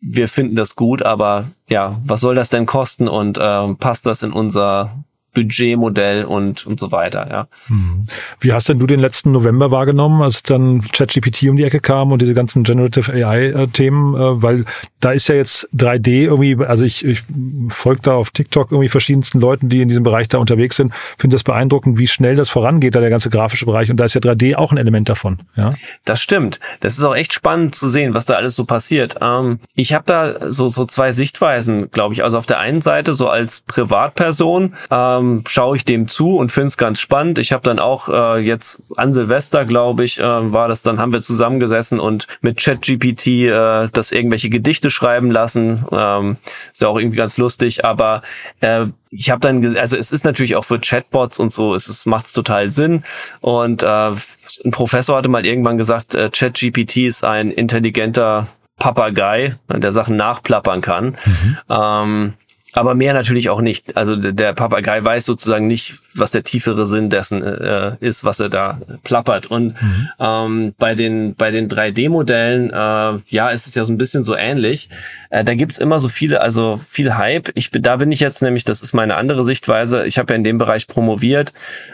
wir 0.00 0.28
finden 0.28 0.56
das 0.56 0.76
gut, 0.76 1.02
aber 1.02 1.50
ja, 1.68 2.00
was 2.04 2.20
soll 2.20 2.34
das 2.34 2.50
denn 2.50 2.66
kosten 2.66 3.08
und 3.08 3.38
äh, 3.38 3.74
passt 3.74 4.06
das 4.06 4.22
in 4.22 4.32
unser 4.32 5.04
Budgetmodell 5.34 6.24
und, 6.24 6.66
und 6.66 6.80
so 6.80 6.92
weiter, 6.92 7.28
ja. 7.30 7.48
Hm. 7.66 8.04
Wie 8.40 8.52
hast 8.52 8.68
denn 8.68 8.78
du 8.78 8.86
den 8.86 9.00
letzten 9.00 9.32
November 9.32 9.70
wahrgenommen, 9.70 10.22
als 10.22 10.42
dann 10.42 10.82
ChatGPT 10.92 11.44
um 11.48 11.56
die 11.56 11.64
Ecke 11.64 11.80
kam 11.80 12.12
und 12.12 12.22
diese 12.22 12.34
ganzen 12.34 12.62
Generative 12.62 13.12
AI-Themen? 13.12 14.14
Äh, 14.14 14.18
äh, 14.18 14.42
weil 14.42 14.64
da 15.00 15.12
ist 15.12 15.28
ja 15.28 15.34
jetzt 15.34 15.68
3D 15.76 16.24
irgendwie, 16.24 16.56
also 16.64 16.84
ich, 16.84 17.04
ich 17.04 17.22
folge 17.68 18.00
da 18.02 18.14
auf 18.14 18.30
TikTok 18.30 18.72
irgendwie 18.72 18.88
verschiedensten 18.88 19.38
Leuten, 19.40 19.68
die 19.68 19.82
in 19.82 19.88
diesem 19.88 20.02
Bereich 20.02 20.28
da 20.28 20.38
unterwegs 20.38 20.76
sind, 20.76 20.94
finde 21.18 21.34
das 21.34 21.42
beeindruckend, 21.42 21.98
wie 21.98 22.06
schnell 22.06 22.36
das 22.36 22.48
vorangeht, 22.48 22.94
da 22.94 23.00
der 23.00 23.10
ganze 23.10 23.30
grafische 23.30 23.66
Bereich. 23.66 23.90
Und 23.90 23.98
da 23.98 24.04
ist 24.04 24.14
ja 24.14 24.20
3D 24.20 24.56
auch 24.56 24.72
ein 24.72 24.78
Element 24.78 25.08
davon, 25.08 25.40
ja. 25.56 25.74
Das 26.04 26.22
stimmt. 26.22 26.60
Das 26.80 26.96
ist 26.96 27.04
auch 27.04 27.14
echt 27.14 27.32
spannend 27.32 27.74
zu 27.74 27.88
sehen, 27.88 28.14
was 28.14 28.24
da 28.24 28.34
alles 28.34 28.56
so 28.56 28.64
passiert. 28.64 29.16
Ähm, 29.20 29.60
ich 29.74 29.92
habe 29.92 30.04
da 30.06 30.52
so, 30.52 30.68
so 30.68 30.84
zwei 30.86 31.12
Sichtweisen, 31.12 31.90
glaube 31.90 32.14
ich. 32.14 32.24
Also 32.24 32.38
auf 32.38 32.46
der 32.46 32.58
einen 32.58 32.80
Seite 32.80 33.14
so 33.14 33.28
als 33.28 33.60
Privatperson, 33.60 34.74
ähm, 34.90 35.23
ähm, 35.24 35.44
schaue 35.46 35.76
ich 35.76 35.84
dem 35.84 36.08
zu 36.08 36.36
und 36.36 36.52
finde 36.52 36.68
es 36.68 36.76
ganz 36.76 37.00
spannend. 37.00 37.38
Ich 37.38 37.52
habe 37.52 37.62
dann 37.62 37.78
auch 37.78 38.08
äh, 38.08 38.38
jetzt 38.40 38.82
an 38.96 39.12
Silvester, 39.12 39.64
glaube 39.64 40.04
ich, 40.04 40.20
äh, 40.20 40.52
war 40.52 40.68
das, 40.68 40.82
dann 40.82 40.98
haben 40.98 41.12
wir 41.12 41.22
zusammengesessen 41.22 42.00
und 42.00 42.26
mit 42.40 42.58
ChatGPT 42.58 43.26
äh, 43.26 43.88
das 43.92 44.12
irgendwelche 44.12 44.50
Gedichte 44.50 44.90
schreiben 44.90 45.30
lassen. 45.30 45.84
Ähm, 45.90 46.36
ist 46.72 46.82
ja 46.82 46.88
auch 46.88 46.98
irgendwie 46.98 47.16
ganz 47.16 47.36
lustig, 47.36 47.84
aber 47.84 48.22
äh, 48.60 48.86
ich 49.10 49.30
habe 49.30 49.40
dann, 49.40 49.76
also 49.76 49.96
es 49.96 50.12
ist 50.12 50.24
natürlich 50.24 50.56
auch 50.56 50.64
für 50.64 50.80
Chatbots 50.80 51.38
und 51.38 51.52
so, 51.52 51.74
es, 51.74 51.88
es 51.88 52.06
macht 52.06 52.32
total 52.34 52.70
Sinn. 52.70 53.04
Und 53.40 53.82
äh, 53.82 53.86
ein 53.86 54.70
Professor 54.70 55.16
hatte 55.16 55.28
mal 55.28 55.46
irgendwann 55.46 55.78
gesagt, 55.78 56.14
äh, 56.14 56.30
ChatGPT 56.30 56.98
ist 56.98 57.24
ein 57.24 57.50
intelligenter 57.50 58.48
Papagei, 58.76 59.56
der 59.68 59.92
Sachen 59.92 60.16
nachplappern 60.16 60.80
kann. 60.80 61.16
Mhm. 61.24 61.58
Ähm, 61.70 62.34
aber 62.76 62.94
mehr 62.94 63.14
natürlich 63.14 63.50
auch 63.50 63.60
nicht. 63.60 63.96
Also 63.96 64.16
der 64.16 64.52
Papagei 64.52 65.02
weiß 65.02 65.24
sozusagen 65.24 65.68
nicht, 65.68 65.94
was 66.14 66.32
der 66.32 66.42
tiefere 66.42 66.86
Sinn 66.86 67.08
dessen 67.08 67.42
äh, 67.42 67.96
ist, 68.00 68.24
was 68.24 68.40
er 68.40 68.48
da 68.48 68.80
plappert. 69.04 69.46
Und 69.46 69.80
mhm. 69.80 70.08
ähm, 70.18 70.74
bei 70.78 70.96
den 70.96 71.36
bei 71.36 71.52
den 71.52 71.68
3D-Modellen, 71.68 72.70
äh, 72.70 73.20
ja, 73.28 73.50
ist 73.50 73.68
es 73.68 73.76
ja 73.76 73.84
so 73.84 73.92
ein 73.92 73.98
bisschen 73.98 74.24
so 74.24 74.34
ähnlich. 74.34 74.88
Äh, 75.30 75.44
da 75.44 75.54
gibt's 75.54 75.78
immer 75.78 76.00
so 76.00 76.08
viele, 76.08 76.40
also 76.40 76.80
viel 76.90 77.16
Hype. 77.16 77.52
Ich 77.54 77.70
bin, 77.70 77.82
da 77.82 77.96
bin 77.96 78.10
ich 78.10 78.20
jetzt 78.20 78.42
nämlich, 78.42 78.64
das 78.64 78.82
ist 78.82 78.92
meine 78.92 79.14
andere 79.14 79.44
Sichtweise. 79.44 80.04
Ich 80.06 80.18
habe 80.18 80.32
ja 80.32 80.36
in 80.36 80.44
dem 80.44 80.58
Bereich 80.58 80.88
promoviert, 80.88 81.52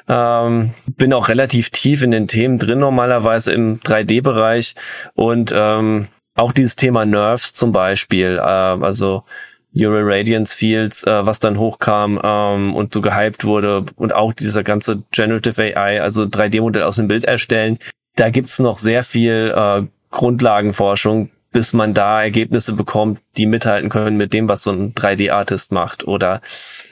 ähm, 0.08 0.70
bin 0.86 1.12
auch 1.12 1.28
relativ 1.28 1.68
tief 1.70 2.02
in 2.02 2.10
den 2.10 2.26
Themen 2.26 2.58
drin 2.58 2.78
normalerweise 2.78 3.52
im 3.52 3.80
3D-Bereich 3.80 4.74
und 5.14 5.52
ähm, 5.54 6.08
auch 6.34 6.52
dieses 6.52 6.76
Thema 6.76 7.04
Nerves 7.04 7.52
zum 7.52 7.72
Beispiel, 7.72 8.38
äh, 8.38 8.40
also 8.40 9.24
Neural 9.72 10.02
Radiance 10.04 10.56
Fields, 10.56 11.04
äh, 11.04 11.26
was 11.26 11.40
dann 11.40 11.58
hochkam 11.58 12.20
ähm, 12.22 12.74
und 12.74 12.92
so 12.92 13.00
gehypt 13.00 13.44
wurde 13.44 13.84
und 13.96 14.12
auch 14.14 14.32
dieser 14.32 14.62
ganze 14.62 15.02
Generative 15.12 15.76
AI, 15.76 16.00
also 16.00 16.22
3D-Modell 16.24 16.82
aus 16.82 16.96
dem 16.96 17.08
Bild 17.08 17.24
erstellen. 17.24 17.78
Da 18.16 18.30
gibt's 18.30 18.58
noch 18.58 18.78
sehr 18.78 19.02
viel 19.02 19.54
äh, 19.54 19.82
Grundlagenforschung, 20.10 21.30
bis 21.52 21.72
man 21.72 21.94
da 21.94 22.22
Ergebnisse 22.22 22.74
bekommt, 22.74 23.20
die 23.36 23.46
mithalten 23.46 23.90
können 23.90 24.16
mit 24.16 24.32
dem, 24.32 24.48
was 24.48 24.62
so 24.62 24.72
ein 24.72 24.94
3D-Artist 24.94 25.72
macht 25.72 26.06
oder 26.06 26.40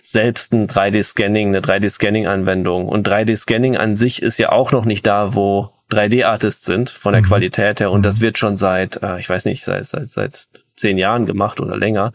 selbst 0.02 0.52
ein 0.52 0.66
3D-Scanning, 0.66 1.48
eine 1.48 1.60
3D-Scanning-Anwendung. 1.60 2.88
Und 2.88 3.06
3D-Scanning 3.06 3.76
an 3.76 3.94
sich 3.94 4.22
ist 4.22 4.38
ja 4.38 4.50
auch 4.50 4.72
noch 4.72 4.84
nicht 4.84 5.06
da, 5.06 5.34
wo 5.34 5.70
3D-Artists 5.90 6.64
sind 6.64 6.90
von 6.90 7.12
der 7.12 7.22
mhm. 7.22 7.26
Qualität 7.26 7.80
her. 7.80 7.90
Und 7.90 8.02
das 8.04 8.18
mhm. 8.18 8.22
wird 8.22 8.38
schon 8.38 8.56
seit, 8.56 9.02
äh, 9.02 9.18
ich 9.20 9.28
weiß 9.28 9.44
nicht, 9.44 9.64
seit, 9.64 9.86
seit, 9.86 10.08
seit 10.08 10.48
zehn 10.78 10.98
Jahren 10.98 11.26
gemacht 11.26 11.60
oder 11.60 11.76
länger. 11.76 12.12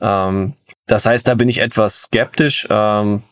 Ähm, 0.00 0.54
das 0.86 1.06
heißt, 1.06 1.26
da 1.28 1.34
bin 1.34 1.48
ich 1.48 1.58
etwas 1.58 2.02
skeptisch. 2.02 2.66
Ähm, 2.68 3.22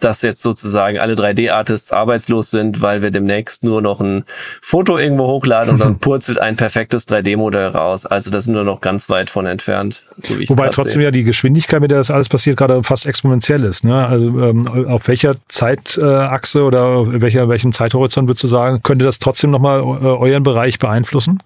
dass 0.00 0.22
jetzt 0.22 0.42
sozusagen 0.42 0.98
alle 0.98 1.14
3D-Artists 1.14 1.92
arbeitslos 1.92 2.50
sind, 2.50 2.80
weil 2.80 3.02
wir 3.02 3.10
demnächst 3.10 3.64
nur 3.64 3.82
noch 3.82 4.00
ein 4.00 4.24
Foto 4.62 4.96
irgendwo 4.96 5.26
hochladen 5.26 5.72
und 5.72 5.80
dann 5.80 5.98
purzelt 6.00 6.38
ein 6.38 6.56
perfektes 6.56 7.08
3D-Modell 7.08 7.68
raus. 7.68 8.06
Also 8.06 8.30
da 8.30 8.40
sind 8.40 8.54
wir 8.54 8.64
noch 8.64 8.80
ganz 8.80 9.08
weit 9.10 9.28
von 9.28 9.46
entfernt. 9.46 10.04
So 10.18 10.34
Wobei 10.48 10.68
trotzdem 10.68 11.00
sehe. 11.00 11.04
ja 11.04 11.10
die 11.10 11.24
Geschwindigkeit, 11.24 11.80
mit 11.80 11.90
der 11.90 11.98
das 11.98 12.10
alles 12.10 12.28
passiert, 12.28 12.56
gerade 12.56 12.82
fast 12.84 13.06
exponentiell 13.06 13.64
ist. 13.64 13.84
Ne? 13.84 14.06
Also 14.06 14.26
ähm, 14.40 14.68
auf 14.68 15.08
welcher 15.08 15.36
Zeitachse 15.48 16.62
oder 16.62 17.20
welcher 17.20 17.48
welchen 17.48 17.72
Zeithorizont 17.72 18.28
würdest 18.28 18.44
du 18.44 18.48
sagen, 18.48 18.82
könnte 18.82 19.04
das 19.04 19.18
trotzdem 19.18 19.50
nochmal 19.50 19.80
äh, 19.80 19.82
euren 19.82 20.44
Bereich 20.44 20.78
beeinflussen? 20.78 21.42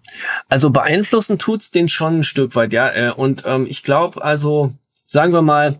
Also 0.49 0.71
beeinflussen 0.71 1.39
tut's 1.39 1.71
den 1.71 1.89
schon 1.89 2.19
ein 2.19 2.25
Stück 2.25 2.55
weit, 2.55 2.73
ja. 2.73 2.91
Äh, 2.91 3.13
und 3.13 3.45
ähm, 3.47 3.67
ich 3.69 3.83
glaube, 3.83 4.23
also 4.23 4.73
sagen 5.05 5.33
wir 5.33 5.43
mal, 5.43 5.79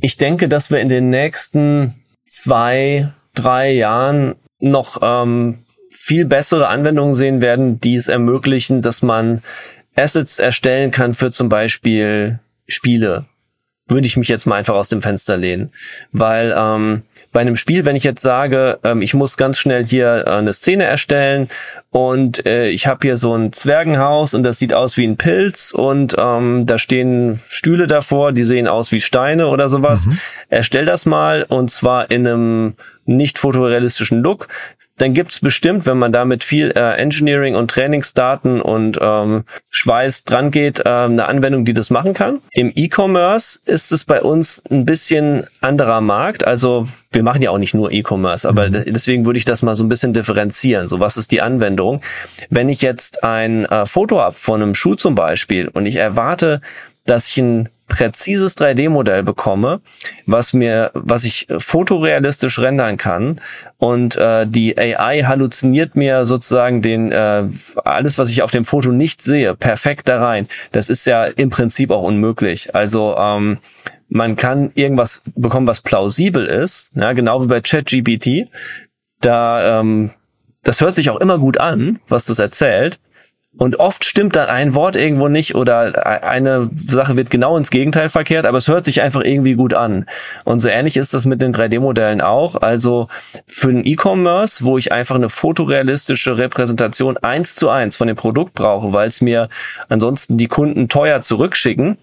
ich 0.00 0.16
denke, 0.16 0.48
dass 0.48 0.70
wir 0.70 0.80
in 0.80 0.88
den 0.88 1.10
nächsten 1.10 1.94
zwei, 2.26 3.12
drei 3.34 3.72
Jahren 3.72 4.36
noch 4.58 5.00
ähm, 5.02 5.58
viel 5.90 6.24
bessere 6.24 6.68
Anwendungen 6.68 7.14
sehen 7.14 7.42
werden, 7.42 7.80
die 7.80 7.94
es 7.94 8.08
ermöglichen, 8.08 8.82
dass 8.82 9.02
man 9.02 9.42
Assets 9.94 10.38
erstellen 10.38 10.90
kann 10.90 11.14
für 11.14 11.30
zum 11.30 11.48
Beispiel 11.48 12.40
Spiele. 12.66 13.26
Würde 13.92 14.06
ich 14.06 14.16
mich 14.16 14.28
jetzt 14.28 14.46
mal 14.46 14.56
einfach 14.56 14.74
aus 14.74 14.88
dem 14.88 15.02
Fenster 15.02 15.36
lehnen. 15.36 15.70
Weil 16.12 16.54
ähm, 16.56 17.02
bei 17.32 17.40
einem 17.40 17.56
Spiel, 17.56 17.84
wenn 17.84 17.96
ich 17.96 18.04
jetzt 18.04 18.20
sage, 18.20 18.78
ähm, 18.84 19.00
ich 19.00 19.14
muss 19.14 19.36
ganz 19.36 19.58
schnell 19.58 19.84
hier 19.84 20.24
äh, 20.26 20.30
eine 20.30 20.52
Szene 20.52 20.84
erstellen 20.84 21.48
und 21.90 22.44
äh, 22.44 22.68
ich 22.68 22.86
habe 22.86 23.00
hier 23.02 23.16
so 23.16 23.34
ein 23.34 23.52
Zwergenhaus 23.52 24.34
und 24.34 24.42
das 24.42 24.58
sieht 24.58 24.74
aus 24.74 24.98
wie 24.98 25.06
ein 25.06 25.16
Pilz 25.16 25.72
und 25.72 26.14
ähm, 26.18 26.66
da 26.66 26.78
stehen 26.78 27.40
Stühle 27.48 27.86
davor, 27.86 28.32
die 28.32 28.44
sehen 28.44 28.68
aus 28.68 28.92
wie 28.92 29.00
Steine 29.00 29.48
oder 29.48 29.70
sowas. 29.70 30.06
Mhm. 30.06 30.18
Erstell 30.50 30.84
das 30.84 31.06
mal 31.06 31.44
und 31.48 31.70
zwar 31.70 32.10
in 32.10 32.26
einem 32.26 32.74
nicht 33.06 33.38
fotorealistischen 33.38 34.22
Look 34.22 34.48
dann 34.98 35.14
gibt's 35.14 35.40
bestimmt, 35.40 35.86
wenn 35.86 35.98
man 35.98 36.12
da 36.12 36.24
mit 36.24 36.44
viel 36.44 36.70
äh, 36.76 36.96
Engineering 36.96 37.54
und 37.54 37.70
Trainingsdaten 37.70 38.60
und 38.60 38.98
ähm, 39.00 39.44
Schweiß 39.70 40.24
dran 40.24 40.50
geht, 40.50 40.80
äh, 40.80 40.88
eine 40.88 41.26
Anwendung, 41.26 41.64
die 41.64 41.72
das 41.72 41.90
machen 41.90 42.14
kann. 42.14 42.40
Im 42.52 42.70
E-Commerce 42.74 43.58
ist 43.64 43.90
es 43.90 44.04
bei 44.04 44.22
uns 44.22 44.62
ein 44.70 44.84
bisschen 44.84 45.44
anderer 45.60 46.00
Markt. 46.00 46.46
Also 46.46 46.88
wir 47.10 47.22
machen 47.22 47.42
ja 47.42 47.50
auch 47.50 47.58
nicht 47.58 47.74
nur 47.74 47.90
E-Commerce, 47.90 48.48
aber 48.48 48.68
mhm. 48.68 48.84
deswegen 48.86 49.26
würde 49.26 49.38
ich 49.38 49.44
das 49.44 49.62
mal 49.62 49.74
so 49.74 49.84
ein 49.84 49.88
bisschen 49.88 50.12
differenzieren. 50.12 50.88
So, 50.88 51.00
was 51.00 51.16
ist 51.16 51.32
die 51.32 51.40
Anwendung? 51.40 52.02
Wenn 52.50 52.68
ich 52.68 52.82
jetzt 52.82 53.24
ein 53.24 53.64
äh, 53.66 53.86
Foto 53.86 54.20
habe 54.20 54.34
von 54.34 54.62
einem 54.62 54.74
Schuh 54.74 54.94
zum 54.94 55.14
Beispiel 55.14 55.68
und 55.68 55.86
ich 55.86 55.96
erwarte, 55.96 56.60
dass 57.06 57.28
ich 57.28 57.38
ein 57.38 57.68
präzises 57.92 58.56
3D-Modell 58.56 59.22
bekomme, 59.22 59.82
was 60.24 60.54
mir, 60.54 60.90
was 60.94 61.24
ich 61.24 61.46
fotorealistisch 61.58 62.58
rendern 62.58 62.96
kann 62.96 63.38
und 63.76 64.16
äh, 64.16 64.46
die 64.46 64.78
AI 64.78 65.24
halluziniert 65.24 65.94
mir 65.94 66.24
sozusagen 66.24 66.80
den 66.80 67.12
äh, 67.12 67.44
alles, 67.84 68.16
was 68.16 68.30
ich 68.30 68.40
auf 68.40 68.50
dem 68.50 68.64
Foto 68.64 68.92
nicht 68.92 69.22
sehe, 69.22 69.54
perfekt 69.54 70.08
da 70.08 70.24
rein. 70.24 70.48
Das 70.72 70.88
ist 70.88 71.04
ja 71.04 71.26
im 71.26 71.50
Prinzip 71.50 71.90
auch 71.90 72.02
unmöglich. 72.02 72.74
Also 72.74 73.14
ähm, 73.18 73.58
man 74.08 74.36
kann 74.36 74.70
irgendwas 74.74 75.22
bekommen, 75.34 75.66
was 75.66 75.82
plausibel 75.82 76.46
ist, 76.46 76.92
ja, 76.94 77.12
genau 77.12 77.42
wie 77.42 77.48
bei 77.48 77.60
ChatGPT. 77.60 78.48
Da 79.20 79.80
ähm, 79.80 80.12
das 80.62 80.80
hört 80.80 80.94
sich 80.94 81.10
auch 81.10 81.20
immer 81.20 81.38
gut 81.38 81.58
an, 81.58 82.00
was 82.08 82.24
das 82.24 82.38
erzählt. 82.38 83.00
Und 83.58 83.78
oft 83.80 84.04
stimmt 84.04 84.34
dann 84.34 84.48
ein 84.48 84.74
Wort 84.74 84.96
irgendwo 84.96 85.28
nicht 85.28 85.54
oder 85.54 86.06
eine 86.24 86.70
Sache 86.88 87.16
wird 87.16 87.28
genau 87.28 87.58
ins 87.58 87.70
Gegenteil 87.70 88.08
verkehrt, 88.08 88.46
aber 88.46 88.56
es 88.56 88.66
hört 88.66 88.86
sich 88.86 89.02
einfach 89.02 89.22
irgendwie 89.22 89.54
gut 89.54 89.74
an. 89.74 90.06
Und 90.44 90.60
so 90.60 90.68
ähnlich 90.68 90.96
ist 90.96 91.12
das 91.12 91.26
mit 91.26 91.42
den 91.42 91.54
3D-Modellen 91.54 92.22
auch. 92.22 92.56
Also 92.56 93.08
für 93.46 93.70
den 93.70 93.84
E-Commerce, 93.84 94.64
wo 94.64 94.78
ich 94.78 94.90
einfach 94.90 95.16
eine 95.16 95.28
fotorealistische 95.28 96.38
Repräsentation 96.38 97.18
eins 97.18 97.54
zu 97.54 97.68
eins 97.68 97.94
von 97.96 98.08
dem 98.08 98.16
Produkt 98.16 98.54
brauche, 98.54 98.94
weil 98.94 99.08
es 99.08 99.20
mir 99.20 99.50
ansonsten 99.90 100.38
die 100.38 100.48
Kunden 100.48 100.88
teuer 100.88 101.20
zurückschicken, 101.20 101.98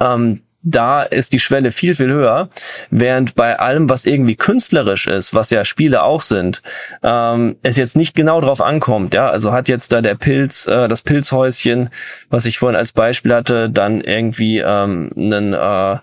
ähm, 0.00 0.40
da 0.62 1.02
ist 1.02 1.32
die 1.32 1.38
Schwelle 1.38 1.72
viel, 1.72 1.94
viel 1.94 2.10
höher. 2.10 2.48
Während 2.90 3.34
bei 3.34 3.58
allem, 3.58 3.88
was 3.88 4.04
irgendwie 4.04 4.36
künstlerisch 4.36 5.06
ist, 5.06 5.34
was 5.34 5.50
ja 5.50 5.64
Spiele 5.64 6.02
auch 6.02 6.22
sind, 6.22 6.62
ähm, 7.02 7.56
es 7.62 7.76
jetzt 7.76 7.96
nicht 7.96 8.14
genau 8.14 8.40
drauf 8.40 8.60
ankommt. 8.60 9.14
Ja, 9.14 9.28
also 9.28 9.52
hat 9.52 9.68
jetzt 9.68 9.92
da 9.92 10.00
der 10.00 10.14
Pilz, 10.14 10.66
äh, 10.66 10.88
das 10.88 11.02
Pilzhäuschen, 11.02 11.90
was 12.30 12.46
ich 12.46 12.58
vorhin 12.58 12.76
als 12.76 12.92
Beispiel 12.92 13.34
hatte, 13.34 13.70
dann 13.70 14.00
irgendwie 14.00 14.58
ähm, 14.58 15.10
einen 15.16 15.52
äh, 15.52 15.98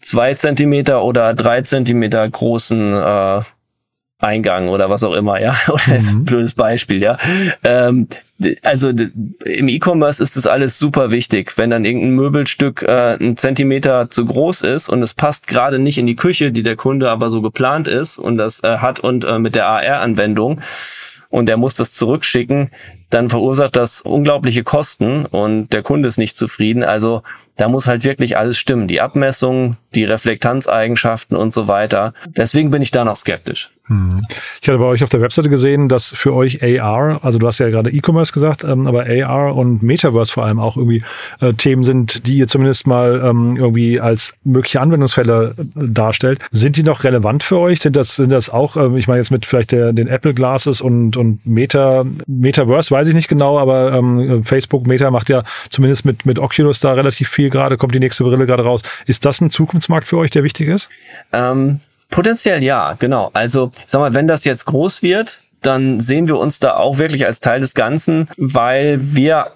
zwei 0.00 0.34
Zentimeter 0.34 1.04
oder 1.04 1.34
drei 1.34 1.62
Zentimeter 1.62 2.28
großen 2.28 2.94
äh, 2.94 3.40
Eingang 4.18 4.68
oder 4.68 4.88
was 4.88 5.04
auch 5.04 5.14
immer, 5.14 5.40
ja, 5.40 5.56
oder 5.68 5.82
mhm. 5.86 5.94
ist 5.94 6.12
ein 6.12 6.24
blödes 6.24 6.54
Beispiel, 6.54 7.02
ja. 7.02 7.18
Ähm, 7.64 8.08
also 8.62 8.90
im 8.90 9.68
E-Commerce 9.68 10.22
ist 10.22 10.36
das 10.36 10.46
alles 10.46 10.78
super 10.78 11.10
wichtig. 11.10 11.56
Wenn 11.56 11.70
dann 11.70 11.84
irgendein 11.84 12.12
Möbelstück 12.12 12.82
äh, 12.82 13.16
ein 13.20 13.36
Zentimeter 13.36 14.10
zu 14.10 14.24
groß 14.24 14.62
ist 14.62 14.88
und 14.88 15.02
es 15.02 15.14
passt 15.14 15.46
gerade 15.46 15.78
nicht 15.78 15.98
in 15.98 16.06
die 16.06 16.16
Küche, 16.16 16.52
die 16.52 16.62
der 16.62 16.76
Kunde 16.76 17.10
aber 17.10 17.30
so 17.30 17.42
geplant 17.42 17.88
ist 17.88 18.18
und 18.18 18.36
das 18.36 18.62
äh, 18.62 18.78
hat 18.78 19.00
und 19.00 19.24
äh, 19.24 19.38
mit 19.38 19.54
der 19.54 19.66
AR-Anwendung 19.66 20.60
und 21.32 21.48
er 21.48 21.56
muss 21.56 21.74
das 21.74 21.92
zurückschicken, 21.94 22.70
dann 23.12 23.28
verursacht 23.28 23.76
das 23.76 24.00
unglaubliche 24.00 24.64
Kosten 24.64 25.26
und 25.26 25.72
der 25.72 25.82
Kunde 25.82 26.08
ist 26.08 26.16
nicht 26.16 26.36
zufrieden. 26.36 26.82
Also 26.82 27.22
da 27.56 27.68
muss 27.68 27.86
halt 27.86 28.04
wirklich 28.04 28.38
alles 28.38 28.58
stimmen. 28.58 28.88
Die 28.88 29.00
Abmessung, 29.00 29.76
die 29.94 30.04
Reflektanzeigenschaften 30.04 31.36
und 31.36 31.52
so 31.52 31.68
weiter. 31.68 32.14
Deswegen 32.26 32.70
bin 32.70 32.80
ich 32.80 32.90
da 32.90 33.04
noch 33.04 33.16
skeptisch. 33.16 33.70
Hm. 33.88 34.24
Ich 34.60 34.68
hatte 34.68 34.78
bei 34.78 34.84
euch 34.84 35.02
auf 35.02 35.10
der 35.10 35.20
Webseite 35.20 35.50
gesehen, 35.50 35.88
dass 35.88 36.14
für 36.14 36.32
euch 36.34 36.62
AR, 36.62 37.20
also 37.22 37.38
du 37.38 37.46
hast 37.46 37.58
ja 37.58 37.68
gerade 37.68 37.90
E-Commerce 37.90 38.32
gesagt, 38.32 38.64
ähm, 38.64 38.86
aber 38.86 39.06
AR 39.06 39.54
und 39.56 39.82
Metaverse 39.82 40.32
vor 40.32 40.44
allem 40.44 40.60
auch 40.60 40.76
irgendwie 40.76 41.02
äh, 41.40 41.52
Themen 41.52 41.82
sind, 41.82 42.26
die 42.26 42.38
ihr 42.38 42.48
zumindest 42.48 42.86
mal 42.86 43.20
ähm, 43.24 43.56
irgendwie 43.56 44.00
als 44.00 44.34
mögliche 44.44 44.80
Anwendungsfälle 44.80 45.54
äh, 45.58 45.64
darstellt. 45.74 46.38
Sind 46.52 46.76
die 46.76 46.84
noch 46.84 47.04
relevant 47.04 47.42
für 47.42 47.58
euch? 47.58 47.80
Sind 47.80 47.96
das, 47.96 48.16
sind 48.16 48.30
das 48.30 48.50
auch, 48.50 48.76
äh, 48.76 48.98
ich 48.98 49.08
meine 49.08 49.18
jetzt 49.18 49.30
mit 49.30 49.46
vielleicht 49.46 49.72
der, 49.72 49.92
den 49.92 50.06
Apple 50.06 50.32
Glasses 50.32 50.80
und, 50.80 51.16
und 51.16 51.44
Meta, 51.44 52.04
Metaverse, 52.26 52.92
weiß 53.02 53.08
ich 53.08 53.14
nicht 53.14 53.28
genau, 53.28 53.58
aber 53.58 53.92
ähm, 53.92 54.44
Facebook 54.44 54.86
Meta 54.86 55.10
macht 55.10 55.28
ja 55.28 55.42
zumindest 55.70 56.04
mit, 56.04 56.24
mit 56.24 56.38
Oculus 56.38 56.78
da 56.78 56.92
relativ 56.92 57.28
viel 57.28 57.50
gerade, 57.50 57.76
kommt 57.76 57.94
die 57.94 57.98
nächste 57.98 58.22
Brille 58.22 58.46
gerade 58.46 58.62
raus. 58.62 58.82
Ist 59.06 59.24
das 59.24 59.40
ein 59.40 59.50
Zukunftsmarkt 59.50 60.06
für 60.06 60.18
euch, 60.18 60.30
der 60.30 60.44
wichtig 60.44 60.68
ist? 60.68 60.88
Ähm, 61.32 61.80
potenziell 62.10 62.62
ja, 62.62 62.94
genau. 62.96 63.30
Also, 63.32 63.72
sag 63.86 64.00
mal, 64.00 64.14
wenn 64.14 64.28
das 64.28 64.44
jetzt 64.44 64.66
groß 64.66 65.02
wird, 65.02 65.40
dann 65.62 66.00
sehen 66.00 66.28
wir 66.28 66.38
uns 66.38 66.60
da 66.60 66.76
auch 66.76 66.98
wirklich 66.98 67.26
als 67.26 67.40
Teil 67.40 67.60
des 67.60 67.74
Ganzen, 67.74 68.28
weil 68.36 68.98
wir 69.00 69.52